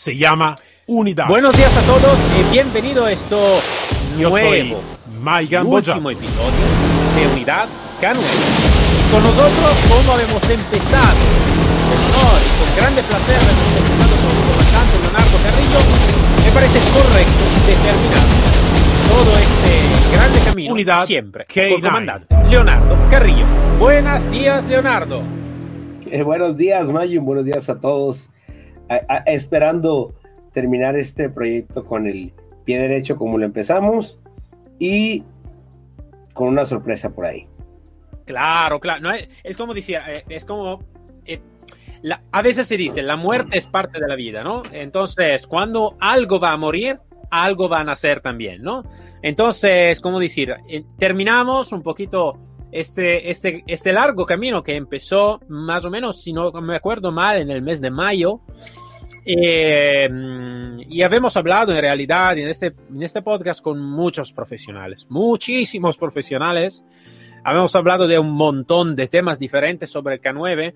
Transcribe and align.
se 0.00 0.16
llama 0.16 0.56
Unidad. 0.86 1.26
Buenos 1.28 1.54
días 1.54 1.76
a 1.76 1.82
todos 1.82 2.18
y 2.40 2.52
bienvenido 2.52 3.04
a 3.04 3.12
esto 3.12 3.36
Yo 4.18 4.30
soy 4.30 4.40
nuevo, 4.40 4.82
Boya. 5.22 5.62
último 5.62 6.10
episodio 6.10 6.64
de 7.16 7.26
Unidad 7.34 7.66
K9. 8.00 8.16
Y 8.16 9.12
con 9.12 9.22
nosotros, 9.22 9.76
como 9.90 10.18
hemos 10.18 10.42
empezado, 10.48 11.20
con 11.84 12.00
honor 12.16 12.40
y 12.40 12.64
con 12.64 12.76
grande 12.78 13.02
placer, 13.02 13.36
hemos 13.36 13.76
empezado 13.76 14.16
con 14.24 14.32
el 14.32 14.42
comandante 14.48 14.96
Leonardo 15.04 15.36
Carrillo, 15.44 15.80
me 16.46 16.50
parece 16.50 16.78
correcto 16.96 17.44
de 17.66 17.74
terminar 17.84 18.26
todo 19.10 19.32
este 19.36 20.16
grande 20.16 20.40
camino 20.46 20.72
Unidad 20.72 21.04
siempre 21.04 21.46
K9. 21.46 21.54
con 21.68 21.74
el 21.74 21.80
comandante 21.82 22.34
Leonardo 22.48 22.96
Carrillo. 23.10 23.44
Buenos 23.78 24.30
días, 24.30 24.66
Leonardo. 24.66 25.20
Eh, 26.10 26.22
buenos 26.22 26.56
días, 26.56 26.90
Mayun. 26.90 27.26
Buenos 27.26 27.44
días 27.44 27.68
a 27.68 27.78
todos. 27.78 28.30
A- 28.90 29.00
a- 29.08 29.22
esperando 29.26 30.12
terminar 30.52 30.96
este 30.96 31.30
proyecto 31.30 31.84
con 31.86 32.06
el 32.06 32.32
pie 32.64 32.78
derecho 32.78 33.16
como 33.16 33.38
lo 33.38 33.46
empezamos 33.46 34.18
y 34.78 35.24
con 36.34 36.48
una 36.48 36.64
sorpresa 36.64 37.10
por 37.10 37.24
ahí. 37.26 37.46
Claro, 38.26 38.80
claro. 38.80 39.00
No, 39.00 39.12
es, 39.12 39.28
es 39.44 39.56
como 39.56 39.72
decía, 39.74 40.02
eh, 40.08 40.24
es 40.28 40.44
como... 40.44 40.80
eh, 41.24 41.40
la- 42.02 42.22
a 42.32 42.42
veces 42.42 42.66
se 42.66 42.76
dice, 42.76 43.02
la 43.02 43.16
muerte 43.16 43.58
es 43.58 43.66
parte 43.66 44.00
de 44.00 44.06
la 44.08 44.16
vida, 44.16 44.42
¿no? 44.42 44.62
Entonces, 44.72 45.46
cuando 45.46 45.96
algo 46.00 46.38
va 46.40 46.52
a 46.52 46.56
morir, 46.56 46.96
algo 47.30 47.68
va 47.68 47.80
a 47.80 47.84
nacer 47.84 48.20
también, 48.20 48.62
¿no? 48.62 48.82
Entonces, 49.22 50.00
como 50.00 50.18
decir, 50.18 50.54
eh, 50.68 50.82
terminamos 50.98 51.72
un 51.72 51.82
poquito 51.82 52.38
este, 52.72 53.30
este, 53.30 53.64
este 53.66 53.92
largo 53.92 54.24
camino 54.26 54.62
que 54.62 54.76
empezó 54.76 55.40
más 55.48 55.84
o 55.84 55.90
menos, 55.90 56.22
si 56.22 56.32
no 56.32 56.50
me 56.52 56.76
acuerdo 56.76 57.10
mal, 57.12 57.36
en 57.40 57.50
el 57.50 57.62
mes 57.62 57.80
de 57.80 57.90
mayo. 57.90 58.40
Eh, 59.24 60.08
y 60.88 61.02
habíamos 61.02 61.36
hablado 61.36 61.72
en 61.72 61.80
realidad 61.80 62.36
en 62.38 62.48
este, 62.48 62.74
en 62.90 63.02
este 63.02 63.22
podcast 63.22 63.60
con 63.62 63.80
muchos 63.80 64.32
profesionales, 64.32 65.06
muchísimos 65.08 65.96
profesionales. 65.98 66.84
Habíamos 67.44 67.74
hablado 67.76 68.06
de 68.06 68.18
un 68.18 68.32
montón 68.32 68.96
de 68.96 69.08
temas 69.08 69.38
diferentes 69.38 69.90
sobre 69.90 70.14
el 70.16 70.20
K9 70.20 70.74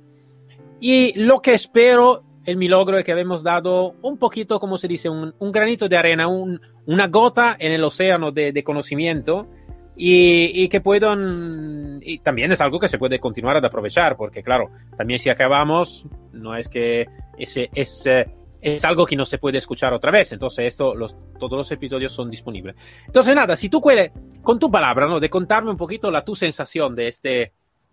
y 0.80 1.18
lo 1.20 1.40
que 1.40 1.54
espero 1.54 2.22
en 2.46 2.58
mi 2.58 2.68
logro 2.68 2.98
es 2.98 3.04
que 3.04 3.12
hemos 3.12 3.42
dado 3.42 3.94
un 4.02 4.18
poquito, 4.18 4.60
como 4.60 4.76
se 4.78 4.88
dice, 4.88 5.08
un, 5.08 5.34
un 5.38 5.52
granito 5.52 5.88
de 5.88 5.96
arena, 5.96 6.28
un- 6.28 6.60
una 6.86 7.06
gota 7.08 7.56
en 7.58 7.72
el 7.72 7.82
océano 7.84 8.30
de, 8.32 8.52
de 8.52 8.62
conocimiento 8.62 9.48
y, 9.96 10.62
y 10.64 10.68
que 10.68 10.80
puedan, 10.82 12.00
y 12.02 12.18
también 12.18 12.52
es 12.52 12.60
algo 12.60 12.78
que 12.78 12.88
se 12.88 12.98
puede 12.98 13.18
continuar 13.18 13.56
a 13.56 13.66
aprovechar, 13.66 14.16
porque 14.16 14.42
claro, 14.42 14.70
también 14.96 15.18
si 15.18 15.30
acabamos, 15.30 16.06
no 16.32 16.54
es 16.56 16.68
que 16.68 17.06
es, 17.38 18.06
eh, 18.06 18.26
es 18.64 18.84
algo 18.84 19.04
que 19.04 19.14
no 19.14 19.26
se 19.26 19.38
puede 19.38 19.58
escuchar 19.58 19.92
otra 19.92 20.10
vez, 20.10 20.32
entonces 20.32 20.66
esto, 20.66 20.94
los, 20.94 21.16
todos 21.38 21.56
los 21.56 21.70
episodios 21.70 22.12
son 22.12 22.30
disponibles. 22.30 22.74
Entonces 23.06 23.34
nada, 23.34 23.56
si 23.56 23.68
tú 23.68 23.80
quieres, 23.80 24.12
con 24.42 24.58
tu 24.58 24.70
palabra, 24.70 25.06
¿no? 25.06 25.20
De 25.20 25.28
contarme 25.28 25.70
un 25.70 25.76
poquito 25.76 26.10
la 26.10 26.24
tu 26.24 26.34
sensación 26.34 26.94
de 26.94 27.08
este, 27.08 27.52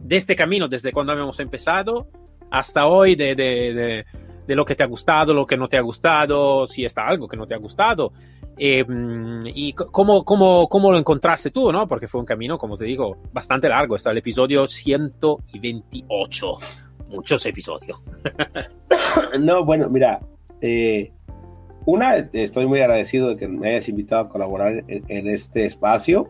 este 0.09 0.35
camino 0.35 0.69
desde 0.69 0.93
cuando 0.93 1.11
habíamos 1.11 1.39
empezado 1.41 2.07
hasta 2.49 2.85
hoy, 2.87 3.15
de, 3.15 3.35
de, 3.35 4.05
de, 4.47 4.55
lo 4.55 4.65
que 4.65 4.75
te 4.75 4.83
ha 4.83 4.87
gustado, 4.87 5.33
lo 5.33 5.45
que 5.45 5.57
no 5.57 5.67
te 5.67 5.77
ha 5.77 5.81
gustado, 5.81 6.67
si 6.67 6.85
está 6.85 7.05
algo 7.05 7.27
que 7.27 7.37
no 7.37 7.47
te 7.47 7.53
ha 7.53 7.57
gustado. 7.57 8.13
eh, 8.57 8.85
y 9.53 9.73
cómo, 9.73 10.23
cómo, 10.23 10.67
cómo 10.69 10.91
lo 10.91 10.97
encontraste 10.97 11.51
tú, 11.51 11.71
¿no? 11.71 11.87
Porque 11.87 12.07
fue 12.07 12.19
un 12.19 12.25
camino, 12.25 12.57
como 12.57 12.77
te 12.77 12.85
digo, 12.85 13.17
bastante 13.33 13.67
largo. 13.69 13.95
Está 13.95 14.11
el 14.11 14.17
episodio 14.19 14.67
128. 14.67 16.53
Muchos 17.11 17.45
episodios. 17.45 18.01
No, 19.39 19.65
bueno, 19.65 19.89
mira, 19.89 20.21
eh, 20.61 21.11
una, 21.85 22.15
estoy 22.33 22.65
muy 22.67 22.79
agradecido 22.79 23.29
de 23.29 23.37
que 23.37 23.47
me 23.47 23.69
hayas 23.69 23.89
invitado 23.89 24.21
a 24.21 24.29
colaborar 24.29 24.83
en, 24.87 25.27
este 25.27 25.65
espacio. 25.65 26.29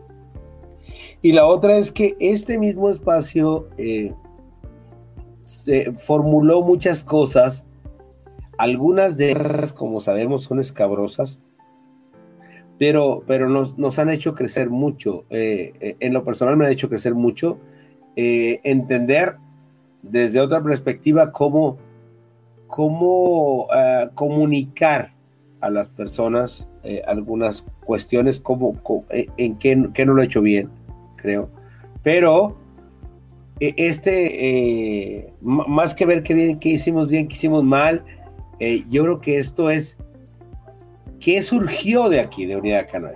Y 1.20 1.32
la 1.32 1.46
otra 1.46 1.76
es 1.78 1.92
que 1.92 2.16
este 2.18 2.58
mismo 2.58 2.90
espacio 2.90 3.68
eh, 3.76 4.12
se 5.44 5.92
formuló 5.92 6.62
muchas 6.62 7.04
cosas. 7.04 7.66
Algunas 8.58 9.16
de 9.16 9.30
ellas, 9.30 9.72
como 9.72 10.00
sabemos, 10.00 10.44
son 10.44 10.58
escabrosas, 10.58 11.40
pero, 12.78 13.22
pero 13.26 13.48
nos, 13.48 13.78
nos 13.78 13.98
han 13.98 14.10
hecho 14.10 14.34
crecer 14.34 14.70
mucho. 14.70 15.24
Eh, 15.30 15.96
en 16.00 16.14
lo 16.14 16.24
personal 16.24 16.56
me 16.56 16.66
han 16.66 16.72
hecho 16.72 16.88
crecer 16.88 17.14
mucho. 17.14 17.58
entender 18.16 19.36
desde 20.02 20.40
otra 20.40 20.62
perspectiva 20.62 21.32
cómo 21.32 21.78
cómo 22.66 23.68
eh, 23.74 24.08
comunicar 24.14 25.12
a 25.60 25.68
las 25.68 25.88
personas 25.90 26.66
eh, 26.82 27.02
algunas 27.06 27.64
cuestiones, 27.84 28.40
cómo, 28.40 28.82
co- 28.82 29.04
eh, 29.10 29.26
en 29.36 29.56
qué, 29.56 29.90
qué 29.92 30.06
no 30.06 30.14
lo 30.14 30.22
he 30.22 30.24
hecho 30.24 30.40
bien, 30.40 30.70
creo. 31.16 31.50
Pero 32.02 32.56
eh, 33.60 33.74
este, 33.76 35.32
más 35.42 35.94
que 35.94 36.06
ver 36.06 36.22
qué 36.22 36.32
bien, 36.32 36.58
qué 36.58 36.70
hicimos 36.70 37.08
bien, 37.08 37.28
qué 37.28 37.34
hicimos 37.34 37.62
mal, 37.62 38.02
eh, 38.58 38.82
yo 38.88 39.02
creo 39.02 39.18
que 39.18 39.36
esto 39.36 39.68
es 39.70 39.98
qué 41.20 41.42
surgió 41.42 42.08
de 42.08 42.20
aquí, 42.20 42.46
de 42.46 42.56
Unidad 42.56 42.88
Canal. 42.90 43.14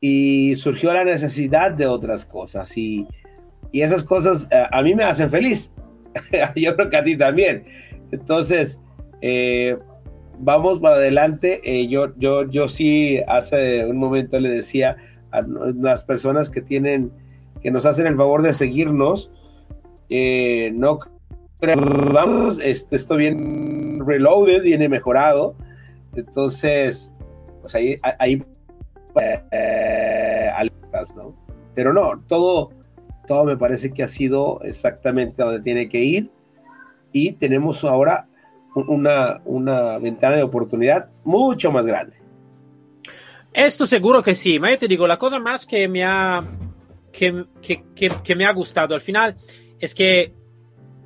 Y 0.00 0.54
surgió 0.56 0.92
la 0.92 1.04
necesidad 1.04 1.72
de 1.72 1.86
otras 1.86 2.26
cosas. 2.26 2.76
Y, 2.76 3.08
y 3.74 3.82
esas 3.82 4.04
cosas 4.04 4.46
eh, 4.52 4.66
a 4.70 4.82
mí 4.82 4.94
me 4.94 5.02
hacen 5.02 5.28
feliz. 5.28 5.74
yo 6.54 6.76
creo 6.76 6.90
que 6.90 6.96
a 6.96 7.02
ti 7.02 7.16
también. 7.16 7.64
Entonces, 8.12 8.80
eh, 9.20 9.76
vamos 10.38 10.78
para 10.78 10.94
adelante. 10.94 11.60
Eh, 11.64 11.88
yo, 11.88 12.16
yo, 12.16 12.44
yo 12.44 12.68
sí 12.68 13.20
hace 13.26 13.84
un 13.84 13.96
momento 13.96 14.38
le 14.38 14.50
decía 14.50 14.96
a 15.32 15.42
las 15.42 16.04
personas 16.04 16.50
que 16.50 16.60
tienen, 16.60 17.10
que 17.62 17.72
nos 17.72 17.84
hacen 17.84 18.06
el 18.06 18.16
favor 18.16 18.42
de 18.42 18.54
seguirnos, 18.54 19.32
no 20.74 21.00
vamos, 22.12 22.60
este, 22.62 22.94
esto 22.94 23.16
bien 23.16 24.06
reloaded, 24.06 24.62
viene 24.62 24.88
mejorado. 24.88 25.56
Entonces, 26.14 27.10
pues 27.60 27.74
ahí, 27.74 27.98
¿no? 31.16 31.34
Pero 31.74 31.92
no, 31.92 32.22
todo, 32.28 32.70
todo 33.26 33.44
me 33.44 33.56
parece 33.56 33.92
que 33.92 34.02
ha 34.02 34.08
sido 34.08 34.60
exactamente 34.62 35.42
donde 35.42 35.60
tiene 35.62 35.88
que 35.88 36.00
ir 36.00 36.30
y 37.12 37.32
tenemos 37.32 37.84
ahora 37.84 38.26
un- 38.74 38.88
una, 38.88 39.40
una 39.44 39.98
ventana 39.98 40.36
de 40.36 40.42
oportunidad 40.42 41.10
mucho 41.24 41.70
más 41.72 41.86
grande. 41.86 42.16
Esto 43.52 43.86
seguro 43.86 44.22
que 44.22 44.34
sí, 44.34 44.58
ma 44.58 44.76
te 44.76 44.88
digo, 44.88 45.06
la 45.06 45.16
cosa 45.18 45.38
más 45.38 45.64
que 45.64 45.86
me 45.88 46.04
ha, 46.04 46.42
que, 47.12 47.44
que, 47.62 47.84
que, 47.94 48.08
que 48.22 48.34
me 48.34 48.44
ha 48.46 48.52
gustado 48.52 48.94
al 48.94 49.00
final 49.00 49.36
es 49.78 49.94
que 49.94 50.32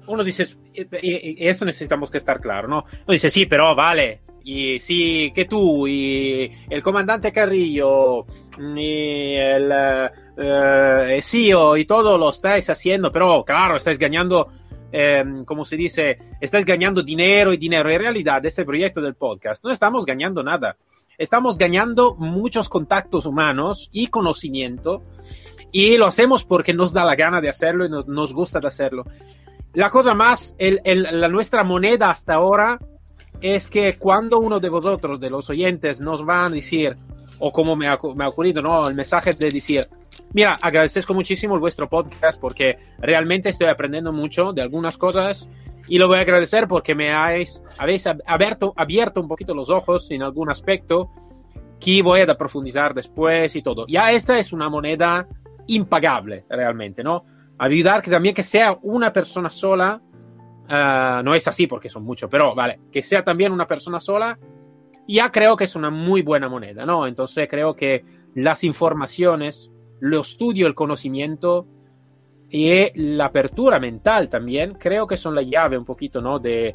uno 0.06 0.24
dice, 0.24 0.46
y, 0.72 0.80
y- 0.82 1.44
y 1.44 1.48
esto 1.48 1.66
necesitamos 1.66 2.10
que 2.10 2.16
estar 2.16 2.40
claro, 2.40 2.66
¿no? 2.68 2.78
Uno 3.06 3.12
dice, 3.12 3.28
sí, 3.28 3.44
pero 3.44 3.74
vale, 3.74 4.22
y 4.44 4.78
sí, 4.80 5.30
que 5.34 5.44
tú, 5.44 5.86
y 5.86 6.50
el 6.70 6.82
comandante 6.82 7.30
Carrillo, 7.32 8.24
y 8.74 9.34
el 9.34 9.70
eh, 10.38 11.16
eh, 11.16 11.22
CEO, 11.22 11.76
y 11.76 11.84
todo 11.84 12.16
lo 12.16 12.30
estáis 12.30 12.70
haciendo, 12.70 13.10
pero 13.10 13.44
claro, 13.44 13.76
estáis 13.76 13.98
ganando, 13.98 14.48
eh, 14.92 15.24
como 15.44 15.64
se 15.64 15.76
dice, 15.76 16.18
estáis 16.40 16.64
ganando 16.64 17.02
dinero 17.02 17.52
y 17.52 17.56
dinero. 17.56 17.90
En 17.90 17.98
realidad, 17.98 18.44
este 18.46 18.64
proyecto 18.64 19.00
del 19.00 19.14
podcast, 19.14 19.64
no 19.64 19.70
estamos 19.70 20.06
ganando 20.06 20.42
nada 20.42 20.76
estamos 21.18 21.58
ganando 21.58 22.14
muchos 22.14 22.68
contactos 22.68 23.26
humanos 23.26 23.90
y 23.92 24.06
conocimiento 24.06 25.02
y 25.72 25.96
lo 25.96 26.06
hacemos 26.06 26.44
porque 26.44 26.72
nos 26.72 26.92
da 26.92 27.04
la 27.04 27.16
gana 27.16 27.40
de 27.40 27.48
hacerlo 27.48 27.84
y 27.84 27.90
nos, 27.90 28.06
nos 28.06 28.32
gusta 28.32 28.60
de 28.60 28.68
hacerlo. 28.68 29.04
La 29.74 29.90
cosa 29.90 30.14
más, 30.14 30.54
el, 30.58 30.80
el, 30.84 31.20
la 31.20 31.28
nuestra 31.28 31.64
moneda 31.64 32.10
hasta 32.10 32.34
ahora 32.34 32.78
es 33.40 33.68
que 33.68 33.98
cuando 33.98 34.38
uno 34.38 34.60
de 34.60 34.68
vosotros, 34.68 35.20
de 35.20 35.28
los 35.28 35.50
oyentes, 35.50 36.00
nos 36.00 36.26
va 36.26 36.46
a 36.46 36.48
decir, 36.48 36.96
o 37.38 37.52
como 37.52 37.76
me 37.76 37.86
ha, 37.86 37.98
me 38.14 38.24
ha 38.24 38.28
ocurrido, 38.28 38.62
¿no? 38.62 38.88
El 38.88 38.94
mensaje 38.94 39.34
de 39.34 39.50
decir, 39.50 39.86
mira, 40.32 40.58
agradezco 40.60 41.14
muchísimo 41.14 41.58
vuestro 41.58 41.88
podcast 41.88 42.40
porque 42.40 42.78
realmente 42.98 43.48
estoy 43.48 43.68
aprendiendo 43.68 44.12
mucho 44.12 44.52
de 44.52 44.62
algunas 44.62 44.96
cosas 44.96 45.48
y 45.88 45.98
lo 45.98 46.08
voy 46.08 46.18
a 46.18 46.20
agradecer 46.20 46.68
porque 46.68 46.94
me 46.94 47.12
habéis, 47.12 47.62
habéis 47.78 48.06
abierto, 48.06 48.72
abierto 48.76 49.20
un 49.20 49.28
poquito 49.28 49.54
los 49.54 49.70
ojos 49.70 50.10
en 50.10 50.22
algún 50.22 50.50
aspecto 50.50 51.10
que 51.80 52.02
voy 52.02 52.20
a 52.20 52.34
profundizar 52.34 52.92
después 52.92 53.54
y 53.56 53.62
todo. 53.62 53.86
Ya 53.86 54.12
esta 54.12 54.38
es 54.38 54.52
una 54.52 54.68
moneda 54.68 55.26
impagable 55.66 56.44
realmente, 56.48 57.02
¿no? 57.02 57.24
Ayudar 57.58 58.02
que 58.02 58.10
también 58.10 58.34
que 58.34 58.42
sea 58.42 58.76
una 58.82 59.12
persona 59.12 59.50
sola, 59.50 60.00
uh, 60.68 61.22
no 61.22 61.34
es 61.34 61.46
así 61.48 61.66
porque 61.66 61.88
son 61.88 62.04
muchos, 62.04 62.28
pero 62.30 62.54
vale, 62.54 62.80
que 62.92 63.02
sea 63.02 63.24
también 63.24 63.52
una 63.52 63.66
persona 63.66 64.00
sola, 64.00 64.38
ya 65.06 65.30
creo 65.30 65.56
que 65.56 65.64
es 65.64 65.74
una 65.74 65.90
muy 65.90 66.22
buena 66.22 66.48
moneda, 66.48 66.84
¿no? 66.84 67.06
Entonces 67.06 67.48
creo 67.48 67.74
que 67.74 68.04
las 68.34 68.62
informaciones, 68.64 69.70
lo 70.00 70.20
estudio, 70.20 70.66
el 70.66 70.74
conocimiento, 70.74 71.66
y 72.50 72.90
la 72.94 73.26
apertura 73.26 73.78
mental 73.78 74.28
también, 74.28 74.74
creo 74.74 75.06
que 75.06 75.16
son 75.16 75.34
la 75.34 75.42
llave 75.42 75.76
un 75.76 75.84
poquito, 75.84 76.20
¿no? 76.20 76.38
De, 76.38 76.74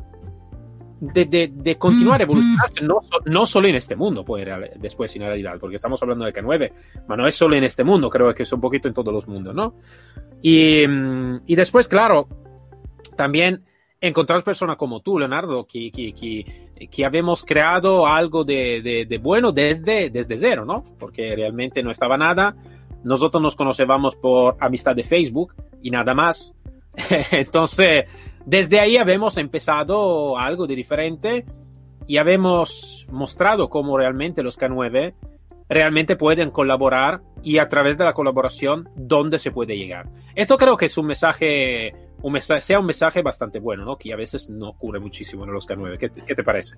de, 1.00 1.26
de, 1.26 1.52
de 1.54 1.76
continuar 1.78 2.22
evolucionando, 2.22 2.82
no, 2.82 3.00
no, 3.26 3.46
solo 3.46 3.68
en 3.68 3.76
este 3.76 3.96
mundo, 3.96 4.24
pues 4.24 4.48
después 4.78 5.16
en 5.16 5.24
realidad, 5.24 5.58
porque 5.60 5.78
estamos 5.78 6.02
hablando 6.02 6.26
de 6.26 6.34
K9, 6.34 6.72
pero 7.08 7.18
no 7.18 7.28
es 7.28 7.36
solo 7.36 7.56
en 7.56 7.64
este 7.64 7.84
mundo, 7.84 8.10
creo 8.10 8.34
que 8.34 8.44
es 8.44 8.54
un 8.54 8.62
poquito 8.62 8.88
en 8.88 8.94
todos 8.94 9.14
los 9.14 9.28
mundos, 9.28 9.54
¿no? 9.56 9.76
Y, 10.42 10.84
y 10.84 11.56
después, 11.56 11.88
claro, 11.88 12.28
también 13.18 13.64
encontrar 14.00 14.44
personas 14.44 14.76
como 14.76 15.00
tú, 15.00 15.18
Leonardo, 15.18 15.66
que, 15.66 15.90
que, 15.92 16.14
que, 16.14 16.88
que 16.88 17.06
habíamos 17.06 17.44
creado 17.44 18.06
algo 18.06 18.44
de, 18.44 18.82
de, 18.82 19.06
de, 19.06 19.18
bueno 19.18 19.52
desde, 19.52 20.10
desde 20.10 20.38
cero, 20.38 20.66
¿no? 20.66 20.84
Porque 21.00 21.36
realmente 21.36 21.82
no 21.82 21.90
estaba 21.90 22.18
nada. 22.18 22.56
Nosotros 23.04 23.42
nos 23.42 23.56
conocíamos 23.56 24.16
por 24.16 24.56
amistad 24.60 24.96
de 24.96 25.04
Facebook 25.04 25.56
y 25.82 25.92
nada 25.92 26.14
más. 26.14 26.56
Entonces, 27.32 28.06
desde 28.46 28.80
ahí 28.80 28.98
habíamos 28.98 29.38
empezado 29.38 30.38
algo 30.38 30.68
de 30.68 30.76
diferente 30.76 31.46
y 32.08 32.18
habíamos 32.18 33.06
mostrado 33.10 33.70
cómo 33.70 33.98
realmente 33.98 34.44
los 34.44 34.60
K9 34.60 35.14
realmente 35.70 36.16
pueden 36.16 36.52
colaborar 36.52 37.22
y 37.42 37.58
a 37.58 37.70
través 37.70 37.98
de 37.98 38.06
la 38.06 38.14
colaboración 38.14 38.90
dónde 38.96 39.40
se 39.40 39.52
puede 39.52 39.78
llegar. 39.78 40.10
Esto 40.36 40.58
creo 40.58 40.78
que 40.78 40.86
es 40.86 40.98
un 40.98 41.08
mensaje, 41.08 41.92
un 42.22 42.34
mensaje 42.34 42.62
sea 42.62 42.80
un 42.80 42.86
mensaje 42.86 43.22
bastante 43.22 43.60
bueno, 43.60 43.86
¿no? 43.86 43.98
Que 43.98 44.14
a 44.14 44.18
veces 44.18 44.50
no 44.50 44.70
ocurre 44.70 45.00
muchísimo 45.00 45.46
en 45.46 45.54
los 45.54 45.68
K9. 45.68 45.98
¿Qué, 45.98 46.10
qué 46.10 46.36
te 46.36 46.44
parece? 46.44 46.76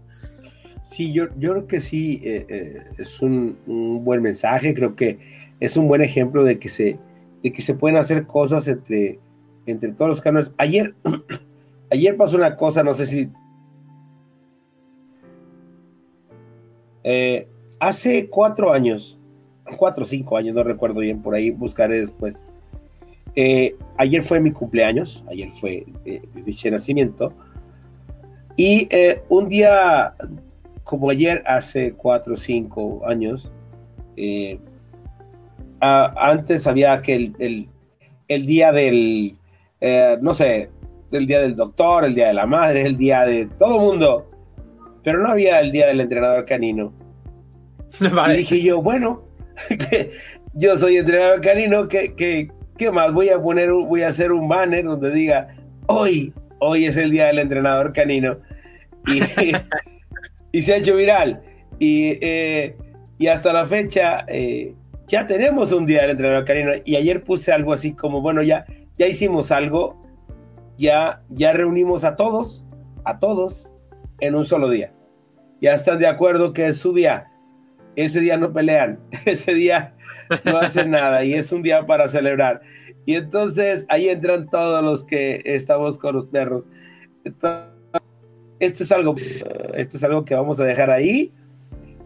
Sí, 0.87 1.11
yo, 1.11 1.25
yo 1.37 1.51
creo 1.51 1.67
que 1.67 1.81
sí, 1.81 2.21
eh, 2.23 2.45
eh, 2.47 2.83
es 2.97 3.21
un, 3.21 3.57
un, 3.65 4.03
buen 4.03 4.21
mensaje, 4.21 4.73
creo 4.75 4.95
que 4.95 5.17
es 5.59 5.77
un 5.77 5.87
buen 5.87 6.01
ejemplo 6.01 6.43
de 6.43 6.59
que 6.59 6.69
se, 6.69 6.97
de 7.43 7.53
que 7.53 7.61
se 7.61 7.73
pueden 7.73 7.97
hacer 7.97 8.25
cosas 8.25 8.67
entre, 8.67 9.19
entre 9.65 9.91
todos 9.91 10.09
los 10.09 10.21
canales. 10.21 10.53
Ayer, 10.57 10.95
ayer 11.91 12.15
pasó 12.17 12.37
una 12.37 12.55
cosa, 12.55 12.83
no 12.83 12.93
sé 12.93 13.05
si... 13.05 13.29
Eh, 17.03 17.47
hace 17.79 18.29
cuatro 18.29 18.73
años, 18.73 19.19
cuatro 19.77 20.03
o 20.03 20.07
cinco 20.07 20.37
años, 20.37 20.55
no 20.55 20.63
recuerdo 20.63 21.01
bien, 21.01 21.21
por 21.21 21.35
ahí 21.35 21.51
buscaré 21.51 21.99
después. 21.99 22.43
Eh, 23.35 23.75
ayer 23.97 24.23
fue 24.23 24.39
mi 24.39 24.51
cumpleaños, 24.51 25.23
ayer 25.29 25.49
fue 25.51 25.85
eh, 26.05 26.21
mi 26.33 26.71
nacimiento. 26.71 27.33
Y 28.55 28.87
eh, 28.89 29.21
un 29.29 29.49
día, 29.49 30.15
como 30.83 31.09
ayer, 31.09 31.43
hace 31.45 31.93
cuatro 31.93 32.35
o 32.35 32.37
cinco 32.37 33.05
años, 33.05 33.51
a, 35.81 36.13
antes 36.29 36.67
había 36.67 37.01
que 37.01 37.15
el, 37.15 37.35
el, 37.39 37.69
el 38.27 38.45
día 38.45 38.71
del, 38.71 39.37
no 40.21 40.33
sé, 40.33 40.69
el 41.11 41.27
día 41.27 41.41
del 41.41 41.55
doctor, 41.55 42.05
el 42.05 42.15
día 42.15 42.27
de 42.27 42.33
la 42.33 42.45
madre, 42.45 42.85
el 42.85 42.97
día 42.97 43.21
de 43.25 43.47
todo 43.59 43.79
mundo, 43.79 44.27
pero 45.03 45.19
no 45.19 45.29
había 45.29 45.59
el 45.59 45.71
día 45.71 45.87
del 45.87 46.01
entrenador 46.01 46.45
canino. 46.45 46.93
Vale. 48.13 48.33
Y 48.33 48.37
dije 48.37 48.61
yo, 48.61 48.81
bueno, 48.81 49.23
yo 50.53 50.77
soy 50.77 50.97
entrenador 50.97 51.41
canino, 51.41 51.87
¿qué, 51.87 52.13
qué, 52.15 52.49
qué 52.77 52.91
más? 52.91 53.13
Voy 53.13 53.29
a 53.29 53.39
poner, 53.39 53.71
voy 53.71 54.01
a 54.01 54.09
hacer 54.09 54.31
un 54.31 54.47
banner 54.47 54.83
donde 54.83 55.11
diga, 55.11 55.47
hoy, 55.87 56.33
hoy 56.59 56.85
es 56.85 56.97
el 56.97 57.11
día 57.11 57.27
del 57.27 57.39
entrenador 57.39 57.93
canino. 57.93 58.37
Y, 59.07 59.21
y 60.51 60.61
se 60.61 60.73
ha 60.73 60.77
hecho 60.77 60.95
viral. 60.95 61.41
Y, 61.79 62.17
eh, 62.21 62.75
y 63.17 63.27
hasta 63.27 63.53
la 63.53 63.65
fecha 63.65 64.25
eh, 64.27 64.73
ya 65.07 65.27
tenemos 65.27 65.71
un 65.71 65.85
día 65.85 66.01
del 66.01 66.11
entrenador 66.11 66.45
canino. 66.45 66.71
Y 66.85 66.95
ayer 66.95 67.23
puse 67.23 67.51
algo 67.51 67.73
así 67.73 67.93
como, 67.93 68.21
bueno, 68.21 68.41
ya, 68.43 68.65
ya 68.97 69.07
hicimos 69.07 69.51
algo, 69.51 69.99
ya, 70.77 71.21
ya 71.29 71.53
reunimos 71.53 72.03
a 72.03 72.15
todos, 72.15 72.65
a 73.03 73.19
todos, 73.19 73.71
en 74.19 74.35
un 74.35 74.45
solo 74.45 74.69
día. 74.69 74.93
Ya 75.61 75.73
están 75.73 75.99
de 75.99 76.07
acuerdo 76.07 76.53
que 76.53 76.67
es 76.67 76.77
su 76.77 76.93
día 76.93 77.27
ese 77.95 78.19
día 78.19 78.37
no 78.37 78.51
pelean, 78.51 78.99
ese 79.25 79.53
día 79.53 79.93
no 80.43 80.57
hacen 80.57 80.91
nada 80.91 81.23
y 81.23 81.33
es 81.33 81.51
un 81.51 81.61
día 81.61 81.85
para 81.85 82.07
celebrar. 82.07 82.61
Y 83.05 83.15
entonces 83.15 83.85
ahí 83.89 84.09
entran 84.09 84.49
todos 84.49 84.83
los 84.83 85.03
que 85.03 85.41
estamos 85.45 85.97
con 85.97 86.15
los 86.15 86.25
perros. 86.27 86.67
Esto 88.59 88.83
es 88.83 88.91
algo, 88.91 89.13
esto 89.15 89.97
es 89.97 90.03
algo 90.03 90.25
que 90.25 90.33
vamos 90.33 90.59
a 90.59 90.65
dejar 90.65 90.89
ahí. 90.89 91.31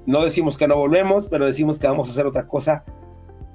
No 0.09 0.23
decimos 0.23 0.57
que 0.57 0.67
no 0.67 0.75
volvemos, 0.75 1.27
pero 1.27 1.45
decimos 1.45 1.77
que 1.77 1.85
vamos 1.85 2.07
a 2.07 2.11
hacer 2.13 2.25
otra 2.25 2.47
cosa 2.47 2.83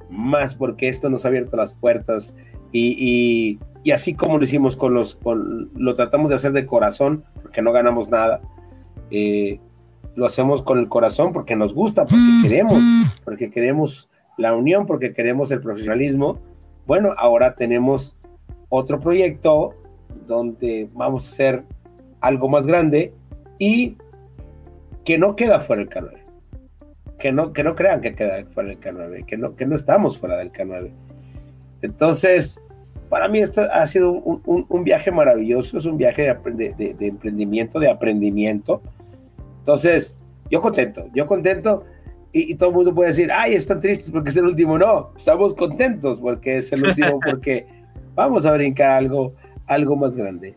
más 0.08 0.54
porque 0.54 0.86
esto 0.86 1.10
nos 1.10 1.24
ha 1.24 1.28
abierto 1.28 1.56
las 1.56 1.74
puertas 1.74 2.32
y, 2.70 2.94
y, 2.96 3.58
y 3.82 3.90
así 3.90 4.14
como 4.14 4.38
lo 4.38 4.44
hicimos 4.44 4.76
con 4.76 4.94
los, 4.94 5.16
con, 5.16 5.68
lo 5.74 5.96
tratamos 5.96 6.28
de 6.28 6.36
hacer 6.36 6.52
de 6.52 6.64
corazón 6.64 7.24
porque 7.42 7.60
no 7.60 7.72
ganamos 7.72 8.08
nada. 8.08 8.40
Eh, 9.10 9.58
lo 10.14 10.26
hacemos 10.26 10.62
con 10.62 10.78
el 10.78 10.88
corazón 10.88 11.32
porque 11.32 11.56
nos 11.56 11.74
gusta, 11.74 12.06
porque 12.06 12.22
queremos, 12.42 12.80
porque 13.24 13.50
queremos 13.50 14.08
la 14.38 14.54
unión, 14.54 14.86
porque 14.86 15.12
queremos 15.12 15.50
el 15.50 15.60
profesionalismo. 15.60 16.38
Bueno, 16.86 17.14
ahora 17.16 17.56
tenemos 17.56 18.16
otro 18.68 19.00
proyecto 19.00 19.74
donde 20.28 20.88
vamos 20.94 21.26
a 21.26 21.32
hacer 21.32 21.64
algo 22.20 22.48
más 22.48 22.64
grande 22.64 23.12
y 23.58 23.96
que 25.04 25.18
no 25.18 25.34
queda 25.34 25.58
fuera 25.58 25.82
del 25.82 25.90
K9. 25.90 26.23
Que 27.24 27.32
no, 27.32 27.54
que 27.54 27.64
no 27.64 27.74
crean 27.74 28.02
que 28.02 28.14
queda 28.14 28.44
fuera 28.44 28.68
del 28.68 28.80
K9, 28.80 29.24
que 29.24 29.38
no, 29.38 29.56
que 29.56 29.64
no 29.64 29.76
estamos 29.76 30.18
fuera 30.18 30.36
del 30.36 30.52
K9. 30.52 30.90
Entonces, 31.80 32.60
para 33.08 33.28
mí 33.28 33.38
esto 33.38 33.62
ha 33.72 33.86
sido 33.86 34.12
un, 34.12 34.42
un, 34.44 34.66
un 34.68 34.82
viaje 34.82 35.10
maravilloso, 35.10 35.78
es 35.78 35.86
un 35.86 35.96
viaje 35.96 36.22
de, 36.22 36.74
de, 36.74 36.94
de 36.94 37.06
emprendimiento, 37.06 37.80
de 37.80 37.88
aprendimiento 37.88 38.82
entonces, 39.64 40.18
yo 40.50 40.60
contento, 40.60 41.08
yo 41.14 41.24
contento. 41.24 41.86
Y, 42.32 42.52
y, 42.52 42.54
todo 42.56 42.68
el 42.68 42.74
mundo 42.74 42.94
puede 42.94 43.08
decir, 43.10 43.32
ay, 43.32 43.54
están 43.54 43.80
tristes 43.80 44.10
porque 44.10 44.28
es 44.28 44.36
el 44.36 44.44
último. 44.44 44.76
No, 44.76 45.12
estamos 45.16 45.54
contentos 45.54 46.20
porque 46.20 46.58
es 46.58 46.70
el 46.72 46.84
último, 46.84 47.18
porque 47.26 47.64
vamos 48.14 48.44
a 48.44 48.52
brincar 48.52 48.90
algo, 48.90 49.32
algo 49.66 49.96
más 49.96 50.16
grande. 50.16 50.54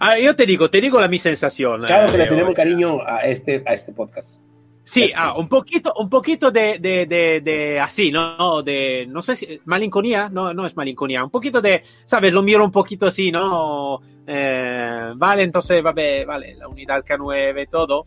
Ah, 0.00 0.18
yo 0.18 0.36
te 0.36 0.44
digo, 0.44 0.68
te 0.68 0.82
digo 0.82 1.00
la 1.00 1.08
mi 1.08 1.18
sensación. 1.18 1.84
Claro 1.84 2.10
que 2.10 2.16
eh, 2.16 2.18
le 2.18 2.26
tenemos 2.26 2.54
cariño 2.54 3.00
a 3.06 3.20
este, 3.20 3.62
a 3.64 3.72
este 3.72 3.92
podcast. 3.92 4.38
Sí, 4.86 5.10
ah, 5.16 5.34
un 5.38 5.48
poquito, 5.48 5.94
un 5.96 6.10
poquito 6.10 6.50
de, 6.50 6.78
de, 6.78 7.06
de, 7.06 7.40
de, 7.40 7.80
así, 7.80 8.12
¿no? 8.12 8.62
De, 8.62 9.06
no 9.08 9.22
sé 9.22 9.34
si, 9.34 9.60
malinconía, 9.64 10.28
no, 10.28 10.52
no 10.52 10.66
es 10.66 10.76
malinconía, 10.76 11.24
un 11.24 11.30
poquito 11.30 11.62
de, 11.62 11.82
¿sabes? 12.04 12.30
Lo 12.34 12.42
miro 12.42 12.62
un 12.62 12.70
poquito 12.70 13.06
así, 13.06 13.32
¿no? 13.32 13.98
Eh, 14.26 15.12
vale, 15.16 15.42
entonces, 15.42 15.82
vale, 15.82 16.26
vale, 16.26 16.54
la 16.56 16.68
unidad 16.68 17.02
K9, 17.02 17.66
todo. 17.70 18.04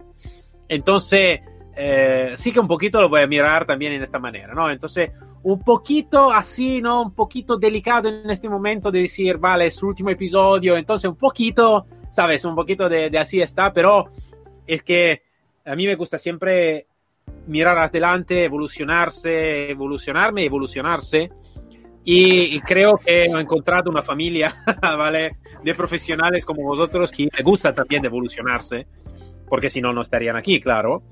Entonces, 0.70 1.40
eh, 1.76 2.34
sí 2.36 2.52
que 2.52 2.60
un 2.60 2.68
poquito 2.68 3.02
lo 3.02 3.10
voy 3.10 3.22
a 3.22 3.28
mirar 3.28 3.66
también 3.66 3.94
en 3.94 4.04
esta 4.04 4.20
manera, 4.20 4.54
¿no? 4.54 4.70
Entonces, 4.70 5.10
un 5.42 5.64
poquito 5.64 6.32
así, 6.32 6.80
¿no? 6.80 7.02
Un 7.02 7.16
poquito 7.16 7.58
delicado 7.58 8.08
en 8.08 8.30
este 8.30 8.50
momento 8.50 8.92
de 8.92 9.02
decir, 9.02 9.40
vale, 9.40 9.66
es 9.68 9.76
su 9.76 9.88
último 9.88 10.12
episodio, 10.12 10.78
entonces 10.78 11.10
un 11.10 11.18
poquito, 11.18 11.88
¿sabes? 12.12 12.46
Un 12.46 12.54
poquito 12.54 12.88
de, 12.88 13.10
de 13.10 13.18
así 13.18 13.42
está, 13.42 13.74
pero 13.74 14.12
es 14.68 14.84
que 14.84 15.27
a 15.68 15.76
mí 15.76 15.86
me 15.86 15.96
gusta 15.96 16.18
siempre 16.18 16.88
mirar 17.48 17.78
adelante, 17.78 18.46
evolucionarse, 18.46 19.70
evolucionarme, 19.70 20.46
evolucionarse. 20.46 21.28
Y, 22.10 22.62
creo 22.62 22.98
que 22.98 23.24
he 23.24 23.26
encontrado 23.26 23.90
una 23.90 24.02
familia, 24.02 24.64
¿vale? 24.82 25.36
De 25.62 25.76
profesionales 25.76 26.46
como 26.46 26.62
vosotros 26.62 27.12
que 27.12 27.24
les 27.24 27.44
gusta 27.44 27.74
también 27.74 28.06
evolucionarse, 28.06 28.88
porque 29.50 29.70
si 29.70 29.82
no, 29.82 29.92
no 29.92 30.04
estarían 30.04 30.38
aquí, 30.38 30.62
claro. 30.62 31.04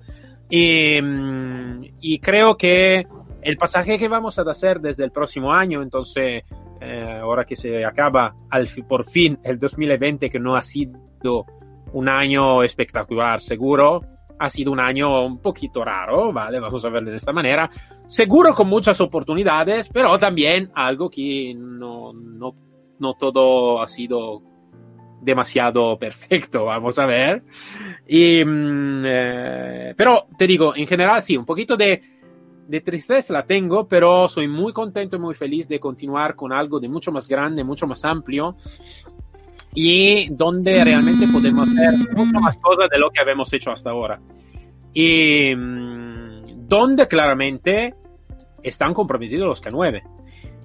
Y, 0.49 2.19
creo 2.19 2.55
que 2.55 3.05
el 3.41 3.57
pasaje 3.57 3.97
que 3.97 4.07
vamos 4.07 4.39
a 4.39 4.43
hacer 4.43 4.79
desde 4.79 5.03
el 5.03 5.11
próximo 5.11 5.51
año, 5.51 5.81
entonces, 5.81 6.43
eh, 6.79 7.19
ahora 7.21 7.43
que 7.43 7.57
se 7.57 7.83
acaba 7.83 8.33
por 8.87 9.03
fin 9.03 9.37
el 9.43 9.59
2020, 9.59 10.29
que 10.29 10.39
no 10.39 10.55
ha 10.55 10.61
sido 10.61 11.45
un 11.91 12.07
año 12.07 12.63
espectacular, 12.63 13.41
seguro, 13.41 14.14
ha 14.39 14.49
sido 14.49 14.71
un 14.71 14.79
año 14.79 15.25
un 15.25 15.37
poquito 15.37 15.83
raro, 15.83 16.31
¿vale? 16.33 16.59
Vamos 16.59 16.83
a 16.85 16.89
verlo 16.89 17.11
de 17.11 17.17
esta 17.17 17.33
manera. 17.33 17.69
Seguro 18.07 18.53
con 18.53 18.67
muchas 18.67 18.99
oportunidades, 19.01 19.89
pero 19.89 20.17
también 20.19 20.71
algo 20.75 21.09
que 21.09 21.55
no, 21.55 22.13
todo 23.19 23.81
ha 23.81 23.87
sido 23.87 24.41
demasiado 25.21 25.97
perfecto, 25.97 26.65
vamos 26.65 26.99
a 26.99 27.05
ver. 27.05 27.43
Y, 28.07 28.43
eh, 28.45 29.93
pero 29.97 30.27
te 30.37 30.47
digo, 30.47 30.75
en 30.75 30.87
general 30.87 31.21
sí, 31.21 31.35
un 31.37 31.45
poquito 31.45 31.75
de 31.75 32.01
tristeza 32.83 33.33
la 33.33 33.45
tengo, 33.45 33.87
pero 33.87 34.27
soy 34.27 34.47
muy 34.47 34.73
contento 34.73 35.15
y 35.15 35.19
muy 35.19 35.33
feliz 35.33 35.67
de 35.67 35.79
continuar 35.79 36.35
con 36.35 36.51
algo 36.51 36.79
de 36.79 36.89
mucho 36.89 37.11
más 37.11 37.27
grande, 37.27 37.63
mucho 37.63 37.87
más 37.87 38.03
amplio 38.03 38.55
y 39.75 40.29
donde 40.29 40.83
realmente 40.83 41.27
podemos 41.27 41.67
hacer 41.67 41.93
mucho 42.15 42.39
más 42.39 42.55
cosas 42.57 42.89
de 42.89 42.97
lo 42.97 43.11
que 43.11 43.19
habíamos 43.19 43.51
hecho 43.53 43.71
hasta 43.71 43.89
ahora. 43.89 44.19
Y 44.93 45.53
mm, 45.53 46.67
donde 46.67 47.07
claramente 47.07 47.93
están 48.63 48.93
comprometidos 48.93 49.47
los 49.47 49.61
K9, 49.61 50.01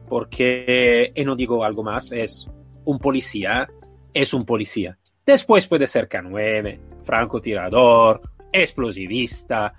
porque, 0.09 1.11
y 1.15 1.25
no 1.25 1.35
digo 1.35 1.65
algo 1.65 1.83
más, 1.83 2.13
es 2.13 2.49
un 2.85 2.99
policía, 3.01 3.69
es 4.15 4.33
un 4.33 4.45
policía. 4.45 4.97
Después 5.27 5.67
puede 5.67 5.89
ser 5.89 6.09
K9, 6.09 6.79
francotirador, 7.03 8.23
explosivista, 8.53 9.75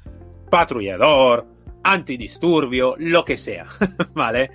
patrullador, 0.50 1.48
antidisturbio, 1.84 2.96
lo 2.98 3.24
que 3.24 3.38
sea, 3.38 3.66
¿vale? 4.14 4.52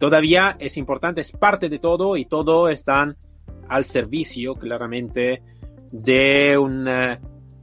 Todavía 0.00 0.56
es 0.58 0.76
importante, 0.78 1.20
es 1.20 1.32
parte 1.32 1.68
de 1.68 1.78
todo 1.78 2.16
y 2.16 2.24
todo 2.24 2.68
están 2.68 3.16
al 3.68 3.84
servicio 3.84 4.54
claramente 4.54 5.42
de 5.90 6.58
un, 6.58 6.88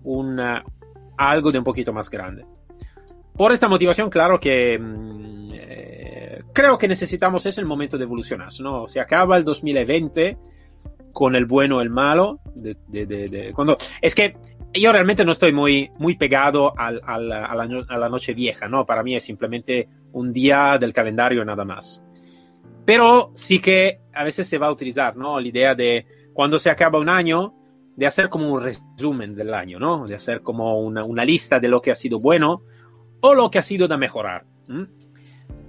un, 0.04 0.40
algo 1.18 1.52
de 1.52 1.58
un 1.58 1.64
poquito 1.64 1.94
más 1.94 2.10
grande. 2.10 2.46
Por 3.36 3.52
esta 3.52 3.68
motivación, 3.68 4.10
claro 4.10 4.40
que 4.40 4.78
mm, 4.78 5.52
eh, 5.54 6.44
creo 6.54 6.78
que 6.78 6.88
necesitamos 6.88 7.46
es 7.46 7.58
el 7.58 7.66
momento 7.66 7.98
de 7.98 8.04
evolucionar, 8.04 8.50
¿no? 8.60 8.88
Se 8.88 9.00
acaba 9.00 9.38
el 9.38 9.44
2020 9.44 10.38
con 11.14 11.36
el 11.36 11.46
bueno 11.46 11.82
el 11.82 11.90
malo. 11.90 12.40
De, 12.56 12.76
de, 12.88 13.06
de, 13.06 13.54
cuando, 13.54 13.78
es 14.02 14.14
que 14.14 14.34
yo 14.74 14.92
realmente 14.92 15.26
no 15.26 15.32
estoy 15.32 15.52
muy, 15.52 15.90
muy 16.00 16.16
pegado 16.16 16.78
al, 16.78 17.00
al, 17.06 17.32
a, 17.32 17.56
la, 17.56 17.86
a, 17.88 17.98
la, 17.98 18.10
noche 18.10 18.34
vieja, 18.34 18.68
¿no? 18.68 18.86
Para 18.86 19.04
mí 19.04 19.16
es 19.16 19.24
simplemente 19.24 19.88
un 20.12 20.32
día 20.32 20.78
del 20.80 20.94
calendario 20.94 21.44
nada 21.46 21.66
más. 21.66 22.03
Pero 22.86 23.32
sí 23.36 23.60
que 23.60 24.00
a 24.14 24.24
veces 24.24 24.48
se 24.48 24.58
va 24.58 24.68
a 24.68 24.72
utilizar, 24.72 25.16
¿no? 25.16 25.40
La 25.40 25.48
idea 25.48 25.76
de 25.76 26.06
cuando 26.34 26.60
se 26.60 26.70
acaba 26.70 27.00
un 27.00 27.10
año, 27.10 27.54
de 27.96 28.08
hacer 28.08 28.30
como 28.30 28.52
un 28.52 28.62
resumen 28.62 29.36
del 29.36 29.54
año, 29.54 29.80
¿no? 29.80 30.06
De 30.06 30.16
hacer 30.16 30.42
como 30.42 30.80
una, 30.80 31.04
una 31.04 31.24
lista 31.24 31.60
de 31.60 31.68
lo 31.68 31.82
que 31.82 31.92
ha 31.92 31.96
sido 31.96 32.18
bueno 32.18 32.64
o 33.22 33.34
lo 33.34 33.50
que 33.50 33.60
ha 33.60 33.62
sido 33.62 33.88
de 33.88 33.98
mejorar. 33.98 34.46
¿m? 34.68 34.88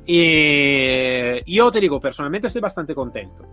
Y 0.07 1.55
yo 1.55 1.71
te 1.71 1.81
digo, 1.81 2.01
personalmente 2.01 2.49
estoy 2.49 2.61
bastante 2.61 2.95
contento. 2.95 3.47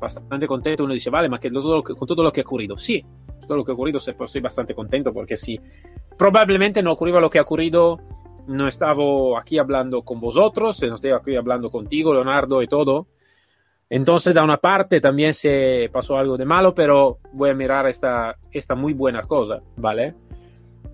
Bastante 0.00 0.46
contento. 0.46 0.84
Uno 0.84 0.94
dice, 0.94 1.10
vale, 1.10 1.28
ma 1.28 1.38
que 1.38 1.50
con 1.50 2.06
todo 2.06 2.22
lo 2.22 2.32
que 2.32 2.40
ha 2.40 2.44
ocurrido. 2.44 2.76
Sí, 2.78 3.00
todo 3.46 3.58
lo 3.58 3.64
que 3.64 3.72
ha 3.72 3.74
ocurrido 3.74 3.98
estoy 3.98 4.40
bastante 4.40 4.74
contento 4.74 5.12
porque 5.12 5.36
sí. 5.36 5.60
Probablemente 6.16 6.82
no 6.82 6.92
ocurriva 6.92 7.20
lo 7.20 7.30
que 7.30 7.38
ha 7.38 7.42
ocurrido. 7.42 8.00
No 8.46 8.66
estaba 8.66 9.38
aquí 9.38 9.58
hablando 9.58 10.02
con 10.02 10.20
vosotros, 10.20 10.82
no 10.82 10.96
estoy 10.96 11.10
aquí 11.10 11.36
hablando 11.36 11.70
contigo, 11.70 12.12
Leonardo, 12.12 12.62
y 12.62 12.66
todo. 12.66 13.06
Entonces, 13.88 14.32
da 14.32 14.42
una 14.42 14.56
parte 14.56 15.00
también 15.00 15.34
se 15.34 15.90
pasó 15.92 16.16
algo 16.16 16.36
de 16.36 16.44
malo, 16.44 16.74
pero 16.74 17.18
voy 17.34 17.50
a 17.50 17.54
mirar 17.54 17.86
esta, 17.86 18.36
esta 18.50 18.74
muy 18.74 18.94
buena 18.94 19.22
cosa, 19.22 19.60
¿vale? 19.76 20.14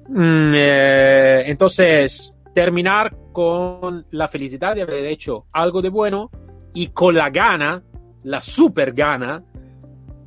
Mm, 0.09 0.51
eh, 0.55 1.43
entonces, 1.47 2.33
terminar 2.53 3.17
con 3.33 4.05
la 4.11 4.27
felicidad 4.27 4.75
de 4.75 4.83
haber 4.83 5.05
hecho 5.05 5.47
algo 5.53 5.81
de 5.81 5.91
bueno 5.91 6.31
y 6.75 6.89
con 6.89 7.15
la 7.15 7.31
gana, 7.31 7.83
la 8.25 8.41
super 8.41 8.93
gana 8.93 9.45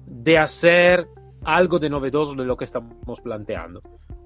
de 0.06 0.38
hacer 0.38 1.08
algo 1.44 1.80
de 1.80 1.90
novedoso 1.90 2.36
de 2.36 2.46
lo 2.46 2.56
que 2.56 2.66
estamos 2.66 3.20
planteando. 3.22 3.82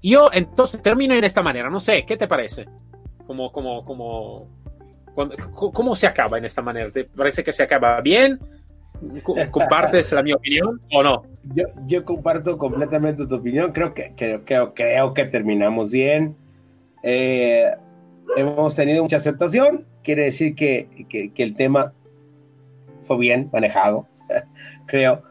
Yo 0.05 0.29
entonces 0.31 0.81
termino 0.83 1.15
en 1.15 1.23
esta 1.23 1.41
manera, 1.41 1.69
no 1.69 1.79
sé, 1.79 2.05
¿qué 2.05 2.15
te 2.15 2.27
parece? 2.27 2.67
Como, 3.25 3.51
como, 3.51 3.83
como, 3.83 4.47
¿Cómo 5.15 5.95
se 5.95 6.05
acaba 6.05 6.37
en 6.37 6.45
esta 6.45 6.61
manera? 6.61 6.91
¿Te 6.91 7.05
parece 7.05 7.43
que 7.43 7.51
se 7.51 7.63
acaba 7.63 7.99
bien? 8.01 8.39
¿Compartes 9.23 10.11
la 10.11 10.21
mi 10.21 10.33
opinión 10.33 10.79
o 10.93 11.01
no? 11.01 11.23
Yo, 11.55 11.65
yo, 11.87 12.05
comparto 12.05 12.55
completamente 12.57 13.25
tu 13.25 13.35
opinión. 13.35 13.71
Creo 13.71 13.95
que, 13.95 14.13
creo, 14.15 14.45
creo, 14.45 14.73
creo 14.75 15.13
que 15.15 15.25
terminamos 15.25 15.89
bien. 15.89 16.35
Eh, 17.01 17.71
hemos 18.37 18.75
tenido 18.75 19.01
mucha 19.01 19.17
aceptación, 19.17 19.85
quiere 20.03 20.25
decir 20.25 20.53
que, 20.53 21.07
que, 21.09 21.33
que 21.33 21.43
el 21.43 21.55
tema 21.55 21.93
fue 23.01 23.17
bien 23.17 23.49
manejado, 23.51 24.07
creo. 24.85 25.23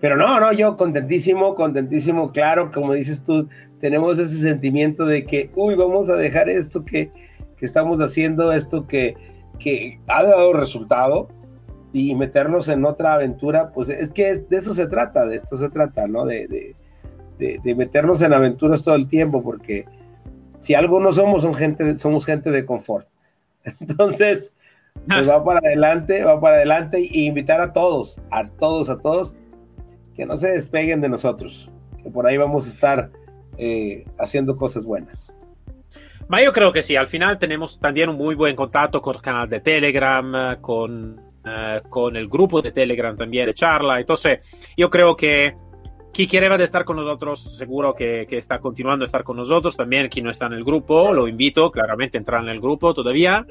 Pero 0.00 0.16
no, 0.16 0.38
no, 0.40 0.52
yo 0.52 0.76
contentísimo, 0.76 1.54
contentísimo, 1.54 2.30
claro, 2.32 2.70
como 2.70 2.92
dices 2.92 3.24
tú, 3.24 3.48
tenemos 3.86 4.18
ese 4.18 4.38
sentimiento 4.38 5.06
de 5.06 5.24
que, 5.24 5.48
uy, 5.54 5.76
vamos 5.76 6.10
a 6.10 6.16
dejar 6.16 6.48
esto 6.48 6.84
que, 6.84 7.08
que 7.56 7.64
estamos 7.64 8.00
haciendo, 8.00 8.50
esto 8.52 8.84
que, 8.84 9.14
que 9.60 10.00
ha 10.08 10.24
dado 10.24 10.52
resultado 10.52 11.28
y 11.92 12.16
meternos 12.16 12.68
en 12.68 12.84
otra 12.84 13.14
aventura, 13.14 13.70
pues 13.72 13.88
es 13.88 14.12
que 14.12 14.34
de 14.34 14.56
eso 14.56 14.74
se 14.74 14.88
trata, 14.88 15.24
de 15.24 15.36
esto 15.36 15.56
se 15.56 15.68
trata, 15.68 16.08
¿no? 16.08 16.26
De, 16.26 16.48
de, 16.48 16.74
de, 17.38 17.60
de 17.62 17.74
meternos 17.76 18.22
en 18.22 18.32
aventuras 18.32 18.82
todo 18.82 18.96
el 18.96 19.06
tiempo, 19.06 19.40
porque 19.40 19.84
si 20.58 20.74
algo 20.74 20.98
no 20.98 21.12
somos, 21.12 21.42
son 21.42 21.54
gente, 21.54 21.96
somos 21.96 22.26
gente 22.26 22.50
de 22.50 22.66
confort. 22.66 23.06
Entonces, 23.80 24.52
pues 25.08 25.28
va 25.28 25.44
para 25.44 25.60
adelante, 25.60 26.24
va 26.24 26.40
para 26.40 26.56
adelante 26.56 26.98
y 27.00 27.26
invitar 27.26 27.60
a 27.60 27.72
todos, 27.72 28.20
a 28.32 28.48
todos, 28.48 28.90
a 28.90 28.96
todos, 28.96 29.36
que 30.16 30.26
no 30.26 30.36
se 30.38 30.48
despeguen 30.48 31.00
de 31.00 31.08
nosotros, 31.08 31.70
que 32.02 32.10
por 32.10 32.26
ahí 32.26 32.36
vamos 32.36 32.66
a 32.66 32.70
estar 32.70 33.12
eh, 33.58 34.04
haciendo 34.18 34.56
cosas 34.56 34.84
buenas. 34.84 35.36
Yo 36.42 36.52
creo 36.52 36.72
que 36.72 36.82
sí, 36.82 36.96
al 36.96 37.06
final 37.06 37.38
tenemos 37.38 37.78
también 37.78 38.08
un 38.08 38.16
muy 38.16 38.34
buen 38.34 38.56
contacto 38.56 39.00
con 39.00 39.14
el 39.14 39.22
canal 39.22 39.48
de 39.48 39.60
Telegram, 39.60 40.60
con, 40.60 41.18
uh, 41.18 41.88
con 41.88 42.16
el 42.16 42.28
grupo 42.28 42.60
de 42.60 42.72
Telegram 42.72 43.16
también 43.16 43.46
de 43.46 43.54
charla, 43.54 44.00
entonces 44.00 44.40
yo 44.76 44.90
creo 44.90 45.14
que 45.16 45.54
quien 46.12 46.28
quiera 46.28 46.64
estar 46.64 46.84
con 46.84 46.96
nosotros, 46.96 47.56
seguro 47.58 47.94
que, 47.94 48.24
que, 48.26 48.38
está 48.38 48.58
continuando 48.58 49.04
a 49.04 49.06
estar 49.06 49.22
con 49.22 49.36
nosotros. 49.36 49.76
También 49.76 50.08
quien 50.08 50.24
no 50.24 50.30
está 50.30 50.46
en 50.46 50.54
el 50.54 50.64
grupo, 50.64 51.12
lo 51.12 51.28
invito 51.28 51.70
claramente 51.70 52.16
a 52.16 52.20
entrar 52.20 52.42
en 52.42 52.48
el 52.48 52.58
grupo 52.58 52.94
todavía. 52.94 53.44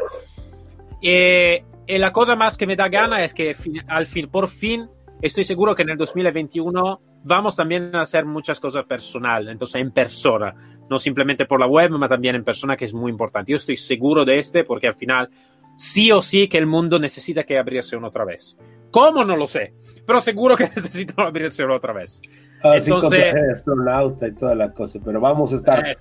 Eh, 0.99 1.63
y 1.85 1.97
la 1.99 2.11
cosa 2.11 2.35
más 2.35 2.57
que 2.57 2.65
me 2.65 2.75
da 2.75 2.89
gana 2.89 3.23
es 3.23 3.35
que 3.35 3.55
al 3.87 4.07
fin, 4.07 4.27
por 4.29 4.47
fin, 4.47 4.89
estoy 5.21 5.43
seguro 5.43 5.75
que 5.75 5.83
en 5.83 5.91
el 5.91 5.97
2021 5.97 6.99
vamos 7.25 7.55
también 7.55 7.95
a 7.95 8.01
hacer 8.01 8.23
muchas 8.23 8.59
cosas 8.59 8.85
personal, 8.85 9.49
entonces 9.49 9.81
en 9.81 9.91
persona, 9.91 10.53
no 10.89 10.99
simplemente 10.99 11.45
por 11.45 11.59
la 11.59 11.67
web, 11.67 11.89
pero 11.91 12.07
también 12.07 12.35
en 12.35 12.43
persona, 12.43 12.77
que 12.77 12.85
es 12.85 12.93
muy 12.93 13.11
importante. 13.11 13.51
Yo 13.51 13.57
estoy 13.57 13.75
seguro 13.75 14.23
de 14.23 14.39
este 14.39 14.63
porque 14.63 14.87
al 14.87 14.93
final 14.93 15.29
sí 15.75 16.11
o 16.11 16.21
sí 16.21 16.47
que 16.47 16.59
el 16.59 16.67
mundo 16.67 16.99
necesita 16.99 17.43
que 17.43 17.57
abrirse 17.57 17.97
una 17.97 18.09
otra 18.09 18.25
vez. 18.25 18.55
¿Cómo? 18.91 19.25
No 19.25 19.35
lo 19.35 19.47
sé, 19.47 19.73
pero 20.05 20.21
seguro 20.21 20.55
que 20.55 20.69
necesita 20.75 21.23
abrirse 21.23 21.65
una 21.65 21.75
otra 21.75 21.93
vez. 21.93 22.21
Así 22.61 22.91
Entonces, 22.91 23.33
con 23.33 23.51
astronauta 23.51 24.27
y 24.27 24.31
toda 24.33 24.55
la 24.55 24.71
cosa, 24.71 24.99
pero 25.03 25.19
vamos 25.19 25.51
a 25.51 25.55
estar, 25.55 25.85
eh, 25.85 25.97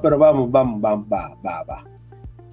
pero 0.00 0.18
vamos, 0.18 0.50
vamos, 0.50 0.80
vamos, 0.80 1.06
va, 1.12 1.36
va, 1.44 1.62
va. 1.64 1.84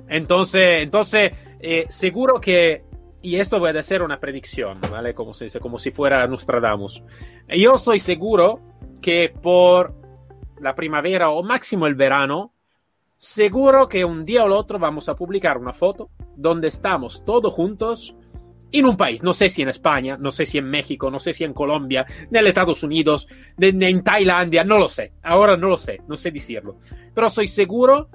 Entonces, 0.09 0.83
entonces 0.83 1.31
eh, 1.61 1.85
seguro 1.89 2.41
que, 2.41 2.83
y 3.21 3.35
esto 3.35 3.59
voy 3.59 3.71
a 3.71 3.79
hacer 3.79 4.01
una 4.01 4.19
predicción, 4.19 4.79
¿vale? 4.91 5.13
Como 5.13 5.33
se 5.33 5.45
dice, 5.45 5.59
como 5.59 5.77
si 5.77 5.91
fuera 5.91 6.25
Nostradamus. 6.27 7.03
Yo 7.49 7.77
soy 7.77 7.99
seguro 7.99 8.59
que 9.01 9.33
por 9.41 9.93
la 10.61 10.75
primavera 10.75 11.29
o 11.29 11.43
máximo 11.43 11.88
el 11.88 11.95
verano, 11.95 12.53
seguro 13.17 13.88
que 13.88 14.05
un 14.05 14.25
día 14.25 14.43
o 14.43 14.47
el 14.47 14.53
otro 14.53 14.79
vamos 14.79 15.09
a 15.09 15.15
publicar 15.15 15.57
una 15.57 15.73
foto 15.73 16.09
donde 16.35 16.69
estamos 16.69 17.23
todos 17.25 17.53
juntos 17.53 18.15
en 18.71 18.85
un 18.85 18.97
país, 18.97 19.23
no 19.23 19.33
sé 19.33 19.49
si 19.49 19.63
en 19.63 19.69
España, 19.69 20.17
no 20.21 20.31
sé 20.31 20.45
si 20.45 20.59
en 20.59 20.69
México, 20.69 21.09
no 21.09 21.19
sé 21.19 21.33
si 21.33 21.43
en 21.43 21.53
Colombia, 21.53 22.05
en 22.31 22.47
Estados 22.47 22.83
Unidos, 22.83 23.27
en 23.57 24.03
Tailandia, 24.03 24.63
no 24.63 24.77
lo 24.77 24.88
sé, 24.88 25.13
ahora 25.23 25.57
no 25.57 25.69
lo 25.69 25.77
sé, 25.77 26.01
no 26.07 26.15
sé 26.17 26.29
decirlo, 26.29 26.77
pero 27.15 27.29
soy 27.31 27.47
seguro 27.47 28.09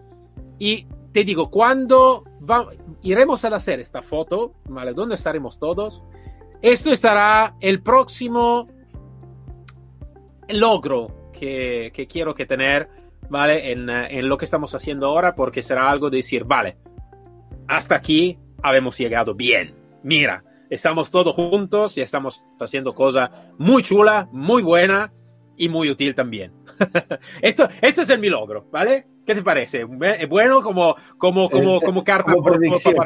y 0.58 0.86
te 1.14 1.24
digo, 1.24 1.48
cuando 1.50 2.22
va, 2.38 2.68
iremos 3.00 3.46
a 3.46 3.48
hacer 3.48 3.80
esta 3.80 4.02
foto, 4.02 4.52
¿vale? 4.68 4.92
¿Dónde 4.92 5.14
estaremos 5.14 5.58
todos? 5.58 6.04
Esto 6.60 6.90
estará 6.90 7.54
el 7.60 7.80
próximo 7.82 8.66
logro 10.48 11.30
que, 11.32 11.90
quiero 12.10 12.34
que 12.34 12.44
tener, 12.44 12.90
¿vale? 13.30 13.72
En, 13.72 13.88
en 13.88 14.28
lo 14.28 14.36
que 14.36 14.44
estamos 14.44 14.74
haciendo 14.74 15.06
ahora, 15.06 15.34
porque 15.34 15.62
será 15.62 15.88
algo 15.88 16.10
de 16.10 16.18
decir, 16.18 16.44
vale, 16.44 16.76
hasta 17.68 17.94
aquí 17.94 18.38
habemos 18.62 18.98
llegado 18.98 19.34
bien 19.34 19.84
mira, 20.04 20.44
estamos 20.70 21.10
todos 21.10 21.34
juntos 21.34 21.98
y 21.98 22.02
estamos 22.02 22.44
haciendo 22.60 22.94
cosas 22.94 23.30
muy 23.58 23.82
chula, 23.82 24.28
muy 24.30 24.62
buena 24.62 25.12
y 25.56 25.68
muy 25.68 25.90
útil 25.90 26.14
también. 26.14 26.52
esto, 27.42 27.68
esto 27.80 28.02
es 28.02 28.10
el 28.10 28.20
mi 28.20 28.28
logro, 28.28 28.68
¿vale? 28.70 29.06
¿Qué 29.26 29.34
te 29.34 29.42
parece? 29.42 29.86
¿Es 30.18 30.28
bueno 30.28 30.62
como, 30.62 30.96
como, 31.18 31.48
como, 31.48 31.80
como 31.80 32.04
carta 32.04 32.32
como 32.32 32.44
predicción? 32.44 32.96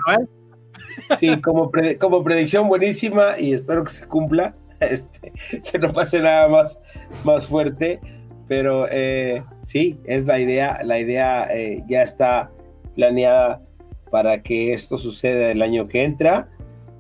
Sí, 1.17 1.41
como, 1.41 1.71
pre, 1.71 1.97
como 1.97 2.23
predicción 2.25 2.69
buenísima 2.69 3.39
y 3.39 3.53
espero 3.53 3.85
que 3.85 3.93
se 3.93 4.07
cumpla, 4.07 4.53
este, 4.81 5.33
que 5.71 5.79
no 5.79 5.93
pase 5.93 6.21
nada 6.21 6.49
más, 6.49 6.81
más 7.25 7.47
fuerte, 7.47 8.01
pero 8.49 8.87
eh, 8.91 9.43
sí, 9.63 9.99
es 10.05 10.27
la 10.27 10.41
idea, 10.41 10.81
la 10.85 10.99
idea 10.99 11.47
eh, 11.51 11.83
ya 11.89 12.03
está 12.03 12.51
planeada 12.95 13.63
para 14.11 14.43
que 14.43 14.73
esto 14.73 14.99
suceda 14.99 15.53
el 15.53 15.63
año 15.63 15.87
que 15.87 16.03
entra 16.05 16.49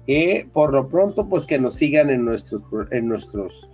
y 0.06 0.44
por 0.44 0.72
lo 0.72 0.88
pronto, 0.88 1.28
pues 1.28 1.44
que 1.44 1.58
nos 1.58 1.75
sigan 1.75 2.08
en 2.08 2.25
nuestros, 2.25 2.62
en 2.92 3.06
nuestros 3.06 3.68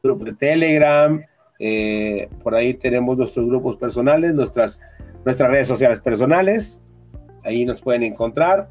grupos 0.00 0.26
de 0.26 0.34
Telegram. 0.34 1.20
Eh, 1.58 2.28
por 2.42 2.54
ahí 2.54 2.74
tenemos 2.74 3.16
nuestros 3.16 3.46
grupos 3.46 3.76
personales, 3.76 4.34
nuestras, 4.34 4.80
nuestras 5.24 5.50
redes 5.50 5.68
sociales 5.68 6.00
personales. 6.00 6.80
Ahí 7.44 7.64
nos 7.64 7.80
pueden 7.80 8.02
encontrar. 8.02 8.68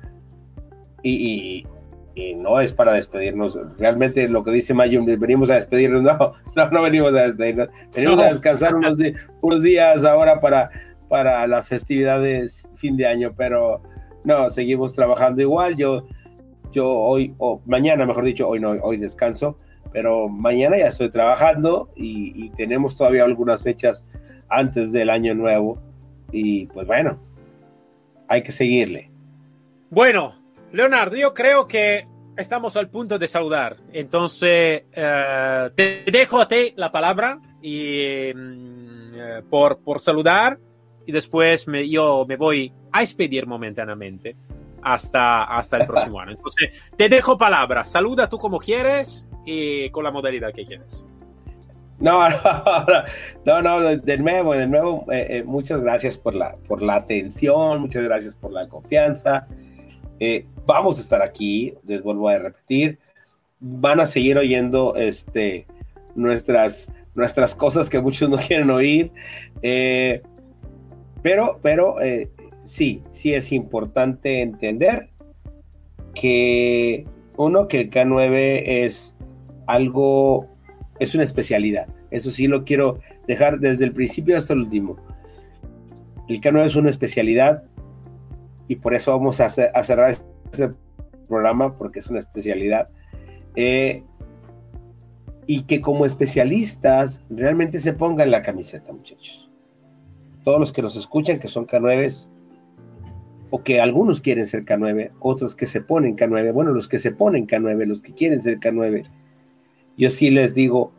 Y, 1.04 1.66
y, 1.66 1.68
y 2.16 2.36
no 2.36 2.60
es 2.60 2.74
para 2.74 2.94
despedirnos. 2.94 3.58
Realmente 3.78 4.28
lo 4.28 4.44
que 4.44 4.52
dice 4.52 4.74
Mayo, 4.74 5.04
venimos 5.06 5.50
a 5.50 5.56
despedirnos. 5.56 6.04
No, 6.04 6.34
no, 6.56 6.70
no 6.70 6.82
venimos 6.82 7.14
a 7.16 7.28
despedirnos. 7.28 7.70
Venimos 7.96 8.20
a 8.20 8.30
descansar 8.30 8.76
unos, 8.76 9.00
unos, 9.42 9.64
días 9.64 10.04
ahora 10.04 10.42
para, 10.42 10.70
para 11.08 11.48
las 11.48 11.68
festividades 11.68 12.68
fin 12.76 12.98
de 12.98 13.08
año, 13.08 13.34
pero 13.38 13.82
no, 14.26 14.50
seguimos 14.50 14.94
trabajando 14.94 15.42
igual. 15.42 15.78
Yo, 15.78 16.06
yo 16.72 16.90
hoy, 16.90 17.34
o 17.38 17.62
mañana, 17.66 18.06
mejor 18.06 18.26
dicho, 18.26 18.48
hoy 18.48 18.60
no, 18.60 18.72
hoy 18.72 18.98
descanso, 18.98 19.58
pero 19.92 20.30
mañana 20.30 20.78
ya 20.78 20.88
estoy 20.88 21.10
trabajando 21.10 21.90
y, 21.96 22.50
tenemos 22.52 22.98
todavía 22.98 23.24
algunas 23.24 23.64
fechas 23.64 24.06
antes 24.50 24.92
del 24.92 25.10
año 25.10 25.34
nuevo. 25.36 25.80
Y 26.32 26.68
pues 26.68 26.88
bueno, 26.88 27.20
hay 28.28 28.44
que 28.44 28.52
seguirle. 28.52 29.10
Bueno, 29.90 30.36
Leonardo, 30.72 31.16
yo 31.16 31.34
creo 31.34 31.68
que 31.68 32.06
estamos 32.38 32.78
al 32.78 32.90
punto 32.90 33.20
de 33.20 33.28
saludar. 33.28 33.78
Entonces, 33.92 34.84
eh, 34.92 35.70
te 35.76 36.04
dejo 36.12 36.40
a 36.40 36.48
ti 36.48 36.74
la 36.76 36.92
palabra 36.92 37.40
y, 37.62 38.32
mm, 38.34 39.14
eh, 39.16 39.42
por, 39.50 39.80
por 39.80 40.00
saludar 40.00 40.58
y 41.06 41.12
después 41.12 41.66
yo 41.90 42.26
me 42.28 42.38
voy 42.38 42.72
a 42.92 43.02
expedir 43.02 43.48
momentáneamente 43.48 44.36
hasta, 44.82 45.44
hasta 45.44 45.78
el 45.78 45.88
próximo 45.88 46.20
año. 46.20 46.32
Entonces, 46.32 46.72
te 46.98 47.10
dejo 47.10 47.38
palabra. 47.38 47.86
Saluda 47.86 48.30
tú 48.30 48.38
como 48.38 48.60
quieres 48.60 49.28
y 49.46 49.90
con 49.90 50.04
la 50.04 50.12
modalidad 50.12 50.54
que 50.54 50.66
quieres. 50.66 51.06
No, 52.00 52.28
no, 53.46 53.62
no, 53.62 53.96
de 53.98 54.18
nuevo, 54.18 54.54
de 54.54 54.66
nuevo, 54.66 55.06
eh, 55.12 55.28
eh, 55.30 55.44
muchas 55.44 55.82
gracias 55.82 56.18
por 56.18 56.34
la, 56.34 56.54
por 56.68 56.82
la 56.82 56.96
atención, 56.96 57.82
muchas 57.82 58.04
gracias 58.04 58.36
por 58.36 58.52
la 58.52 58.68
confianza. 58.68 59.48
Eh, 60.20 60.46
vamos 60.68 61.00
a 61.00 61.02
estar 61.02 61.22
aquí, 61.22 61.74
les 61.88 62.04
vuelvo 62.04 62.30
a 62.30 62.38
repetir, 62.38 63.00
van 63.60 64.00
a 64.00 64.06
seguir 64.06 64.38
oyendo 64.38 64.96
este, 64.96 65.66
nuestras, 66.16 66.92
nuestras 67.16 67.56
cosas 67.56 67.90
que 67.90 68.00
muchos 68.00 68.30
no 68.30 68.38
quieren 68.38 68.70
oír, 68.70 69.12
eh, 69.62 70.22
pero, 71.22 71.60
pero 71.62 72.02
eh, 72.02 72.30
sí, 72.64 73.02
sí 73.12 73.34
es 73.34 73.52
importante 73.52 74.42
entender 74.42 75.10
que 76.14 77.06
uno, 77.38 77.68
que 77.68 77.82
el 77.82 77.90
K9 77.90 78.64
es 78.66 79.16
algo, 79.68 80.48
es 81.00 81.16
una 81.16 81.24
especialidad, 81.24 81.88
eso 82.12 82.30
sí 82.30 82.48
lo 82.48 82.64
quiero 82.66 83.00
dejar 83.28 83.60
desde 83.60 83.86
el 83.86 83.94
principio 83.94 84.38
hasta 84.38 84.54
el 84.54 84.60
último. 84.60 84.98
El 86.28 86.42
K9 86.42 86.66
es 86.66 86.76
una 86.76 86.90
especialidad 86.90 87.64
y 88.68 88.76
por 88.76 88.94
eso 88.94 89.12
vamos 89.12 89.40
a, 89.40 89.50
cerrar 89.50 90.18
este 90.52 90.70
programa 91.28 91.78
porque 91.78 92.00
es 92.00 92.08
una 92.08 92.20
especialidad. 92.20 92.90
Eh, 93.56 94.04
y 95.48 95.64
que 95.64 95.82
como 95.82 96.06
especialistas 96.06 97.24
realmente 97.30 97.80
se 97.80 97.94
pongan 97.94 98.32
la 98.32 98.42
camiseta, 98.42 98.94
muchachos. 98.94 99.50
Todos 100.44 100.60
los 100.60 100.72
que 100.72 100.82
nos 100.82 100.96
escuchan, 100.96 101.40
que 101.40 101.48
son 101.48 101.68
K9, 101.68 102.28
o 103.52 103.64
que 103.64 103.82
algunos 103.82 104.22
quieren 104.22 104.48
ser 104.48 104.66
K9, 104.66 105.12
otros 105.20 105.56
que 105.56 105.68
se 105.68 105.82
ponen 105.82 106.16
K9, 106.16 106.54
bueno, 106.54 106.72
los 106.72 106.88
que 106.88 107.00
se 107.00 107.12
ponen 107.12 107.46
K9, 107.46 107.86
los 107.86 108.02
que 108.02 108.14
quieren 108.14 108.42
ser 108.42 108.60
K9, 108.60 109.06
yo 109.98 110.10
sí 110.10 110.30
les 110.30 110.56
digo, 110.56 110.94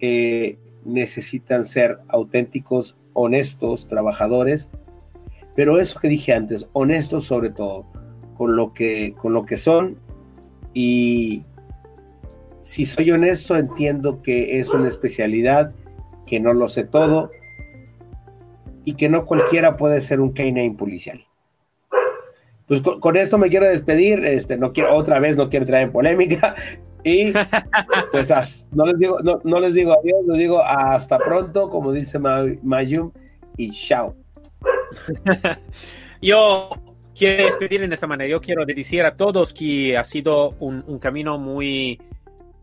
eh, 0.00 0.58
necesitan 0.84 1.64
ser 1.64 2.00
auténticos, 2.08 2.98
honestos, 3.12 3.86
trabajadores, 3.86 4.68
pero 5.54 5.78
eso 5.78 6.00
que 6.00 6.08
dije 6.08 6.34
antes, 6.34 6.68
honestos 6.72 7.24
sobre 7.24 7.50
todo, 7.50 7.86
con 8.36 8.56
lo 8.56 8.72
que, 8.72 9.14
con 9.16 9.32
lo 9.32 9.46
que 9.46 9.56
son. 9.56 9.96
Y 10.74 11.42
si 12.62 12.84
soy 12.84 13.12
honesto, 13.12 13.56
entiendo 13.56 14.20
que 14.22 14.58
es 14.58 14.70
una 14.70 14.88
especialidad, 14.88 15.72
que 16.26 16.40
no 16.40 16.52
lo 16.52 16.68
sé 16.68 16.82
todo 16.82 17.30
y 18.84 18.94
que 18.94 19.08
no 19.08 19.24
cualquiera 19.24 19.76
puede 19.76 20.00
ser 20.00 20.20
un 20.20 20.34
K9 20.34 20.76
policial. 20.76 21.24
Pues 22.66 22.80
con, 22.80 23.16
esto 23.16 23.36
me 23.36 23.50
quiero 23.50 23.66
despedir, 23.66 24.24
este, 24.24 24.56
no 24.56 24.72
quiero, 24.72 24.94
otra 24.94 25.20
vez 25.20 25.36
no 25.36 25.50
quiero 25.50 25.66
traer 25.66 25.92
polémica 25.92 26.54
y 27.04 27.32
pues 28.10 28.32
no, 28.72 28.86
les 28.86 28.98
digo, 28.98 29.18
no, 29.20 29.60
les 29.60 29.74
digo 29.74 29.92
adiós, 29.92 30.24
les 30.26 30.38
digo 30.38 30.62
hasta 30.62 31.18
pronto, 31.18 31.68
como 31.68 31.92
dice 31.92 32.18
Mayum, 32.18 33.12
y 33.56 33.70
chao. 33.70 34.14
Yo 36.22 36.70
quiero 37.14 37.44
despedir 37.44 37.82
en 37.82 37.92
esta 37.92 38.06
manera. 38.06 38.30
Yo 38.30 38.40
quiero 38.40 38.64
decir 38.64 39.04
a 39.04 39.14
todos 39.14 39.52
que 39.52 39.96
ha 39.96 40.04
sido 40.04 40.54
un, 40.58 40.98
camino 40.98 41.38
muy, 41.38 42.00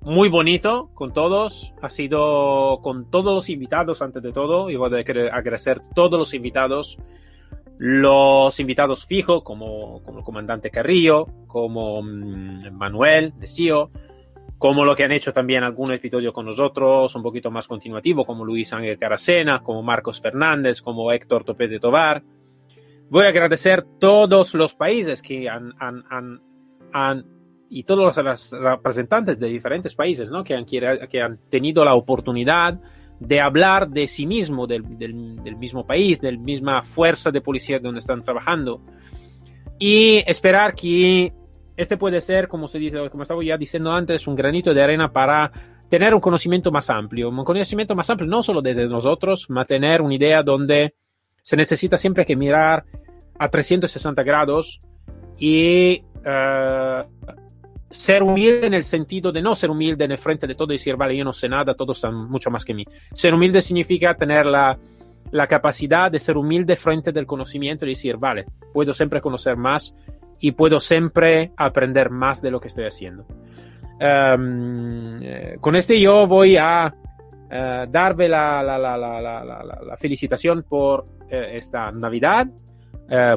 muy 0.02 0.30
bonito 0.30 0.90
con 0.94 1.14
todos. 1.14 1.74
Ha 1.82 1.90
sido 1.90 2.80
con 2.82 3.10
todos 3.10 3.34
los 3.34 3.50
invitados, 3.50 4.02
antes 4.02 4.22
de 4.24 4.32
todo. 4.32 4.70
Y 4.70 4.76
voy 4.76 4.92
a 4.94 5.36
agradecer 5.36 5.78
a 5.80 5.94
todos 5.94 6.20
los 6.20 6.34
invitados. 6.34 6.98
Los 7.84 8.60
invitados 8.60 9.08
fijos, 9.08 9.42
como, 9.44 10.04
como 10.04 10.20
el 10.20 10.24
comandante 10.24 10.70
Carrillo, 10.70 11.26
como 11.48 12.04
mm, 12.04 12.72
Manuel 12.74 13.34
de 13.40 13.48
CIO, 13.48 13.90
como 14.60 14.86
lo 14.86 14.96
que 14.96 15.04
han 15.04 15.12
hecho 15.12 15.34
también 15.34 15.64
algunos 15.64 15.96
episodios 15.96 16.32
con 16.32 16.46
nosotros, 16.46 17.16
un 17.16 17.24
poquito 17.24 17.50
más 17.50 17.68
continuativo, 17.68 18.24
como 18.24 18.46
Luis 18.46 18.72
Ángel 18.72 19.00
Caracena, 19.00 19.64
como 19.64 19.82
Marcos 19.82 20.22
Fernández, 20.22 20.80
como 20.80 21.12
Héctor 21.12 21.44
Topé 21.44 21.68
de 21.68 21.80
Tobar. 21.80 22.22
Voy 23.10 23.26
a 23.26 23.30
agradecer 23.30 23.82
todos 23.82 24.54
los 24.54 24.76
países 24.76 25.24
que 25.24 25.50
han, 25.50 25.74
han, 25.80 26.04
han, 26.08 26.42
han 26.94 27.26
y 27.68 27.84
todos 27.84 28.16
los 28.16 28.52
representantes 28.62 29.40
de 29.40 29.48
diferentes 29.48 29.96
países 29.96 30.30
¿no? 30.30 30.44
que, 30.44 30.54
han, 30.54 30.66
que 30.66 31.20
han 31.20 31.40
tenido 31.50 31.84
la 31.84 31.96
oportunidad 31.96 32.80
de 33.22 33.40
hablar 33.40 33.88
de 33.88 34.08
sí 34.08 34.26
mismo, 34.26 34.66
del, 34.66 34.98
del, 34.98 35.56
mismo 35.56 35.86
país, 35.86 36.20
de 36.20 36.32
la 36.32 36.40
misma 36.40 36.82
fuerza 36.82 37.30
de 37.30 37.40
policía 37.40 37.78
donde 37.80 38.00
están 38.00 38.24
trabajando. 38.24 38.82
Y 39.78 40.24
esperar 40.26 40.74
que 40.74 41.32
este 41.78 41.98
puede 41.98 42.20
ser, 42.20 42.48
como 42.48 42.68
se 42.68 42.80
dice, 42.80 43.10
como 43.12 43.22
estaba 43.22 43.44
ya 43.44 43.58
diciendo 43.58 43.92
antes, 43.92 44.28
un 44.28 44.36
granito 44.36 44.74
de 44.74 44.82
arena 44.82 45.12
para 45.12 45.52
tener 45.88 46.16
un 46.16 46.20
conocimiento 46.20 46.72
más 46.72 46.90
amplio, 46.90 47.30
un 47.30 47.44
conocimiento 47.44 47.96
más 47.96 48.10
amplio 48.10 48.28
no 48.28 48.42
solo 48.42 48.62
desde 48.62 48.88
nosotros, 48.88 49.44
sino 49.46 49.64
tener 49.66 50.02
una 50.02 50.16
idea 50.16 50.42
donde 50.42 50.96
se 51.44 51.56
necesita 51.56 51.98
siempre 51.98 52.26
que 52.26 52.36
mirar 52.36 52.86
a 53.38 53.50
360 53.50 54.24
grados 54.24 54.80
y 55.38 56.02
uh, 56.26 57.04
ser 57.92 58.24
humilde 58.24 58.68
en 58.68 58.74
el 58.74 58.84
sentido 58.84 59.32
de 59.32 59.42
no 59.42 59.56
ser 59.56 59.70
humilde 59.70 60.06
en 60.06 60.12
el 60.12 60.18
frente 60.18 60.48
de 60.48 60.56
todo 60.56 60.74
y 60.74 60.78
decir, 60.78 60.96
vale, 60.96 61.16
yo 61.16 61.24
no 61.24 61.34
sé 61.34 61.48
nada, 61.48 61.74
todos 61.74 62.00
saben 62.00 62.28
mucho 62.30 62.50
más 62.50 62.66
que 62.66 62.74
mí. 62.74 62.84
Ser 63.14 63.34
humilde 63.34 63.62
significa 63.62 64.16
tener 64.16 64.46
la, 64.46 64.78
la 65.32 65.48
capacidad 65.48 66.12
de 66.12 66.20
ser 66.20 66.38
humilde 66.38 66.76
frente 66.76 67.12
del 67.12 67.26
conocimiento 67.26 67.86
y 67.86 67.90
decir, 67.90 68.18
vale, 68.18 68.46
puedo 68.74 68.94
siempre 68.94 69.22
conocer 69.22 69.58
más 69.58 69.96
y 70.40 70.52
puedo 70.52 70.80
siempre 70.80 71.52
aprender 71.56 72.10
más 72.10 72.42
de 72.42 72.52
lo 72.52 72.60
que 72.60 72.68
estoy 72.68 72.86
haciendo. 72.86 73.26
Um, 74.02 75.18
con 75.60 75.76
este 75.76 76.00
yo 76.00 76.26
voy 76.26 76.58
a 76.58 76.92
uh, 76.92 77.90
darle 77.90 78.28
la, 78.28 78.64
la, 78.64 78.80
la, 78.80 79.98
felicitación 79.98 80.66
por 80.68 81.02
uh, 81.02 81.26
esta 81.30 81.92
Navidad, 81.92 82.48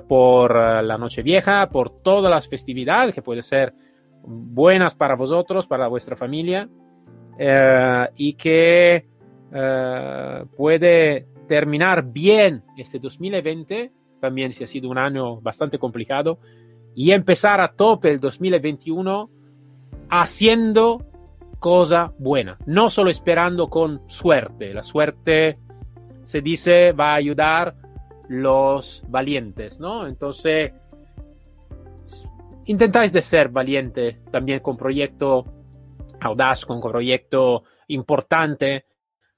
por 0.07 0.55
la 0.55 0.97
Noche 0.97 1.23
Vieja, 1.23 1.69
por 1.69 1.90
todas 1.90 2.31
las 2.31 2.49
festividades 2.49 3.12
que 3.12 3.23
pueden 3.23 3.43
ser 3.43 3.75
buenas 4.27 4.95
para 4.95 5.17
vosotros, 5.17 5.67
para 5.67 5.89
vuestra 5.89 6.17
familia, 6.17 6.69
y 8.17 8.35
que 8.35 9.07
puede 10.57 11.27
terminar 11.47 12.05
bien 12.05 12.63
este 12.77 12.99
2020, 12.99 13.93
también 14.21 14.53
si 14.53 14.65
ha 14.65 14.67
sido 14.67 14.89
un 14.89 14.99
año 14.99 15.41
bastante 15.41 15.79
complicado, 15.79 16.39
y 16.95 17.11
empezar 17.11 17.61
a 17.61 17.73
tope 17.73 18.11
el 18.11 18.21
2021 18.21 19.29
haciendo 20.09 21.05
cosa 21.59 22.13
buena, 22.19 22.57
no 22.67 22.89
solo 22.89 23.11
esperando 23.11 23.69
con 23.69 24.03
suerte. 24.07 24.73
La 24.73 24.83
suerte 24.83 25.55
se 26.25 26.41
dice 26.41 26.93
va 26.93 27.13
a 27.13 27.15
ayudar 27.17 27.75
los 28.29 29.03
valientes, 29.09 29.81
¿no? 29.81 30.07
Entonces, 30.07 30.73
intentáis 32.66 33.12
de 33.12 33.22
ser 33.22 33.48
valiente 33.48 34.20
también 34.31 34.61
con 34.61 34.77
proyecto 34.77 35.44
audaz, 36.20 36.64
con 36.64 36.81
proyecto 36.81 37.64
importante 37.88 38.87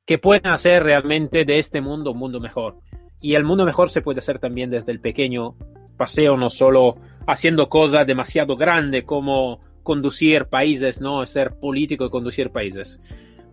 que 0.05 0.19
pueden 0.19 0.53
hacer 0.53 0.83
realmente 0.85 1.45
de 1.45 1.59
este 1.59 1.81
mundo 1.81 2.13
un 2.13 2.19
mundo 2.19 2.41
mejor. 2.41 2.77
Y 3.21 3.35
el 3.35 3.45
mundo 3.45 3.65
mejor 3.65 3.91
se 3.91 4.03
puede 4.03 4.21
hacer 4.21 4.39
también 4.39 4.71
desde 4.71 4.93
el 4.93 5.01
pequeño 5.01 5.57
paseo, 5.97 6.37
no 6.37 6.51
solo 6.51 6.95
haciendo 7.27 7.69
cosas 7.69 8.07
demasiado 8.07 8.55
grandes 8.55 9.05
como 9.05 9.61
conducir 9.83 10.47
países, 10.47 11.01
¿no? 11.01 11.25
Ser 11.27 11.59
político 11.59 12.05
y 12.05 12.11
conducir 12.11 12.51
países. 12.51 13.01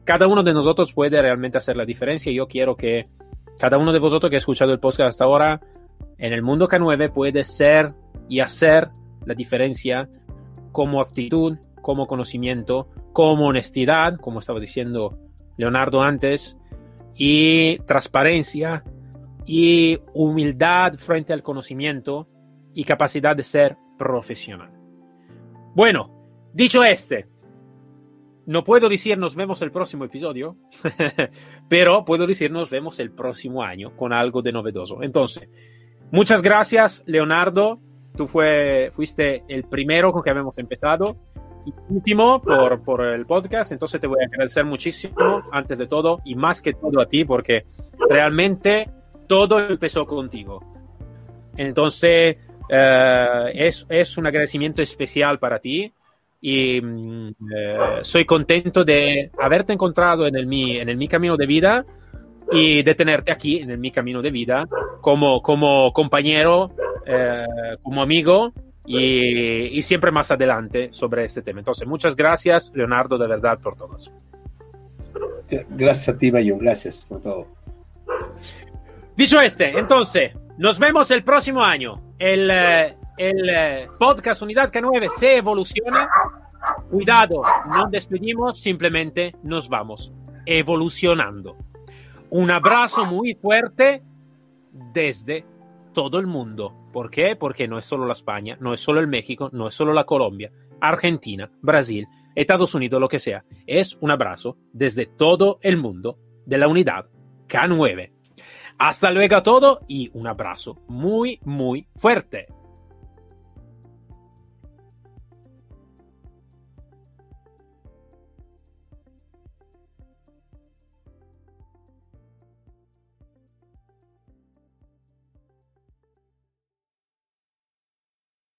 Cada 0.04 0.28
uno 0.28 0.44
de 0.44 0.54
nosotros 0.54 0.94
puede 0.94 1.22
realmente 1.22 1.58
hacer 1.58 1.78
la 1.78 1.86
diferencia 1.86 2.32
yo 2.32 2.48
quiero 2.48 2.76
que 2.76 3.06
cada 3.58 3.78
uno 3.78 3.94
de 3.94 4.00
vosotros 4.00 4.30
que 4.30 4.36
ha 4.36 4.40
escuchado 4.40 4.74
el 4.74 4.80
podcast 4.80 5.10
hasta 5.10 5.24
ahora 5.24 5.62
en 6.18 6.34
el 6.34 6.42
mundo 6.42 6.68
K9 6.68 7.14
puede 7.14 7.44
ser 7.46 7.94
y 8.28 8.42
hacer 8.42 8.90
la 9.26 9.34
diferencia 9.34 10.10
como 10.72 11.02
actitud, 11.02 11.58
como 11.82 12.08
conocimiento, 12.08 12.90
como 13.14 13.48
honestidad, 13.48 14.18
como 14.18 14.40
estaba 14.40 14.60
diciendo 14.60 15.18
Leonardo 15.58 16.02
antes, 16.02 16.58
y 17.16 17.78
transparencia 17.80 18.84
y 19.46 20.00
humildad 20.14 20.96
frente 20.96 21.34
al 21.34 21.44
conocimiento 21.44 22.28
y 22.74 22.84
capacidad 22.84 23.36
de 23.36 23.44
ser 23.44 23.78
profesional. 23.98 24.72
Bueno, 25.76 26.50
dicho 26.54 26.84
este, 26.84 27.28
no 28.46 28.64
puedo 28.64 28.90
decir 28.90 29.18
nos 29.18 29.36
vemos 29.36 29.62
el 29.62 29.72
próximo 29.72 30.06
episodio, 30.06 30.58
pero 31.70 32.04
puedo 32.06 32.26
decir 32.26 32.52
nos 32.52 32.70
vemos 32.70 33.00
el 33.00 33.12
próximo 33.12 33.64
año 33.64 33.96
con 33.96 34.14
algo 34.14 34.42
de 34.42 34.52
novedoso. 34.52 35.04
Entonces, 35.04 35.50
muchas 36.12 36.42
gracias, 36.42 37.04
Leonardo. 37.06 37.80
Tú 38.16 38.28
fue, 38.28 38.90
fuiste 38.92 39.44
el 39.48 39.64
primero 39.64 40.12
con 40.12 40.22
que 40.24 40.30
habíamos 40.30 40.58
empezado 40.58 41.18
y 41.66 41.74
último 41.90 42.42
por, 42.42 42.82
por 42.84 43.06
el 43.06 43.26
podcast. 43.26 43.72
Entonces, 43.72 44.00
te 44.00 44.08
voy 44.08 44.20
a 44.22 44.26
agradecer 44.26 44.66
muchísimo, 44.66 45.44
antes 45.52 45.78
de 45.80 45.88
todo, 45.88 46.20
y 46.26 46.36
más 46.36 46.62
que 46.62 46.74
todo 46.74 47.02
a 47.02 47.08
ti, 47.08 47.26
porque 47.26 47.66
realmente 48.10 48.90
todo 49.28 49.60
empezó 49.60 50.06
contigo. 50.06 50.64
Entonces, 51.56 52.38
eh, 52.70 53.52
es, 53.54 53.86
es 53.90 54.18
un 54.18 54.28
agradecimiento 54.28 54.82
especial 54.82 55.40
para 55.40 55.60
ti 55.60 55.92
y 56.42 56.82
mm, 56.82 57.28
eh, 57.56 57.78
soy 58.02 58.26
contento 58.26 58.84
de 58.84 59.32
haberte 59.40 59.74
encontrado 59.74 60.28
en 60.28 60.36
el, 60.36 60.48
mi, 60.48 60.78
en 60.78 60.90
el 60.90 60.98
mi 60.98 61.08
camino 61.08 61.38
de 61.38 61.46
vida 61.46 61.86
y 62.54 62.84
de 62.84 62.96
tenerte 62.96 63.32
aquí 63.32 63.58
en 63.58 63.80
mi 63.80 63.92
camino 63.92 64.22
de 64.22 64.32
vida 64.32 64.68
como, 65.02 65.42
como 65.42 65.92
compañero, 65.92 66.72
eh, 67.06 67.46
como 67.82 68.02
amigo 68.02 68.54
y, 68.86 69.78
y, 69.78 69.82
siempre 69.82 70.12
más 70.12 70.32
adelante 70.32 70.90
sobre 70.92 71.26
este 71.26 71.42
tema. 71.42 71.60
Entonces, 71.60 71.88
muchas 71.88 72.16
gracias, 72.16 72.72
Leonardo, 72.76 73.18
de 73.18 73.28
verdad, 73.28 73.60
por 73.60 73.76
todo 73.76 73.96
eso. 73.98 74.12
Gracias 75.70 76.16
a 76.16 76.18
ti, 76.18 76.32
Bayón, 76.32 76.60
gracias 76.60 77.06
por 77.08 77.22
todo. 77.22 77.48
Dicho 79.16 79.40
este, 79.40 79.78
entonces, 79.78 80.34
nos 80.58 80.80
vemos 80.80 81.12
el 81.12 81.24
próximo 81.24 81.64
año. 81.64 82.02
El, 82.18 82.50
eh, 82.52 82.96
el 83.18 83.50
eh, 83.50 83.88
podcast 84.00 84.42
Unidad 84.42 84.72
K9 84.72 85.10
se 85.18 85.38
evoluciona. 85.38 86.10
Cuidado, 86.90 87.42
no 87.68 87.90
despedimos, 87.90 88.60
simplemente 88.60 89.36
nos 89.44 89.68
vamos 89.68 90.12
evolucionando. 90.46 91.58
Un 92.36 92.50
abrazo 92.50 93.06
muy 93.06 93.36
fuerte 93.36 94.02
desde 94.92 95.46
todo 95.94 96.18
el 96.18 96.26
mundo. 96.26 96.74
¿Por 96.92 97.12
qué? 97.12 97.36
Porque 97.36 97.68
no 97.68 97.78
es 97.78 97.86
solo 97.86 98.08
la 98.08 98.14
España, 98.14 98.58
no 98.60 98.74
es 98.74 98.80
solo 98.80 99.00
el 99.00 99.06
México, 99.06 99.52
no 99.54 99.68
es 99.68 99.76
solo 99.76 99.94
la 99.94 100.06
Colombia, 100.06 100.52
Argentina, 100.82 101.52
Brasil, 101.62 102.08
Estados 102.34 102.74
Unidos, 102.74 103.00
lo 103.00 103.08
que 103.08 103.20
sea. 103.20 103.46
Es 103.68 104.00
un 104.02 104.10
abrazo 104.10 104.58
desde 104.72 105.06
todo 105.06 105.60
el 105.62 105.78
mundo 105.78 106.18
de 106.48 106.58
la 106.58 106.68
unidad 106.68 107.06
K9. 107.48 108.12
Hasta 108.80 109.12
luego 109.12 109.36
a 109.36 109.44
todo 109.44 109.82
y 109.88 110.10
un 110.16 110.26
abrazo 110.26 110.82
muy, 110.88 111.40
muy 111.44 111.86
fuerte. 111.96 112.48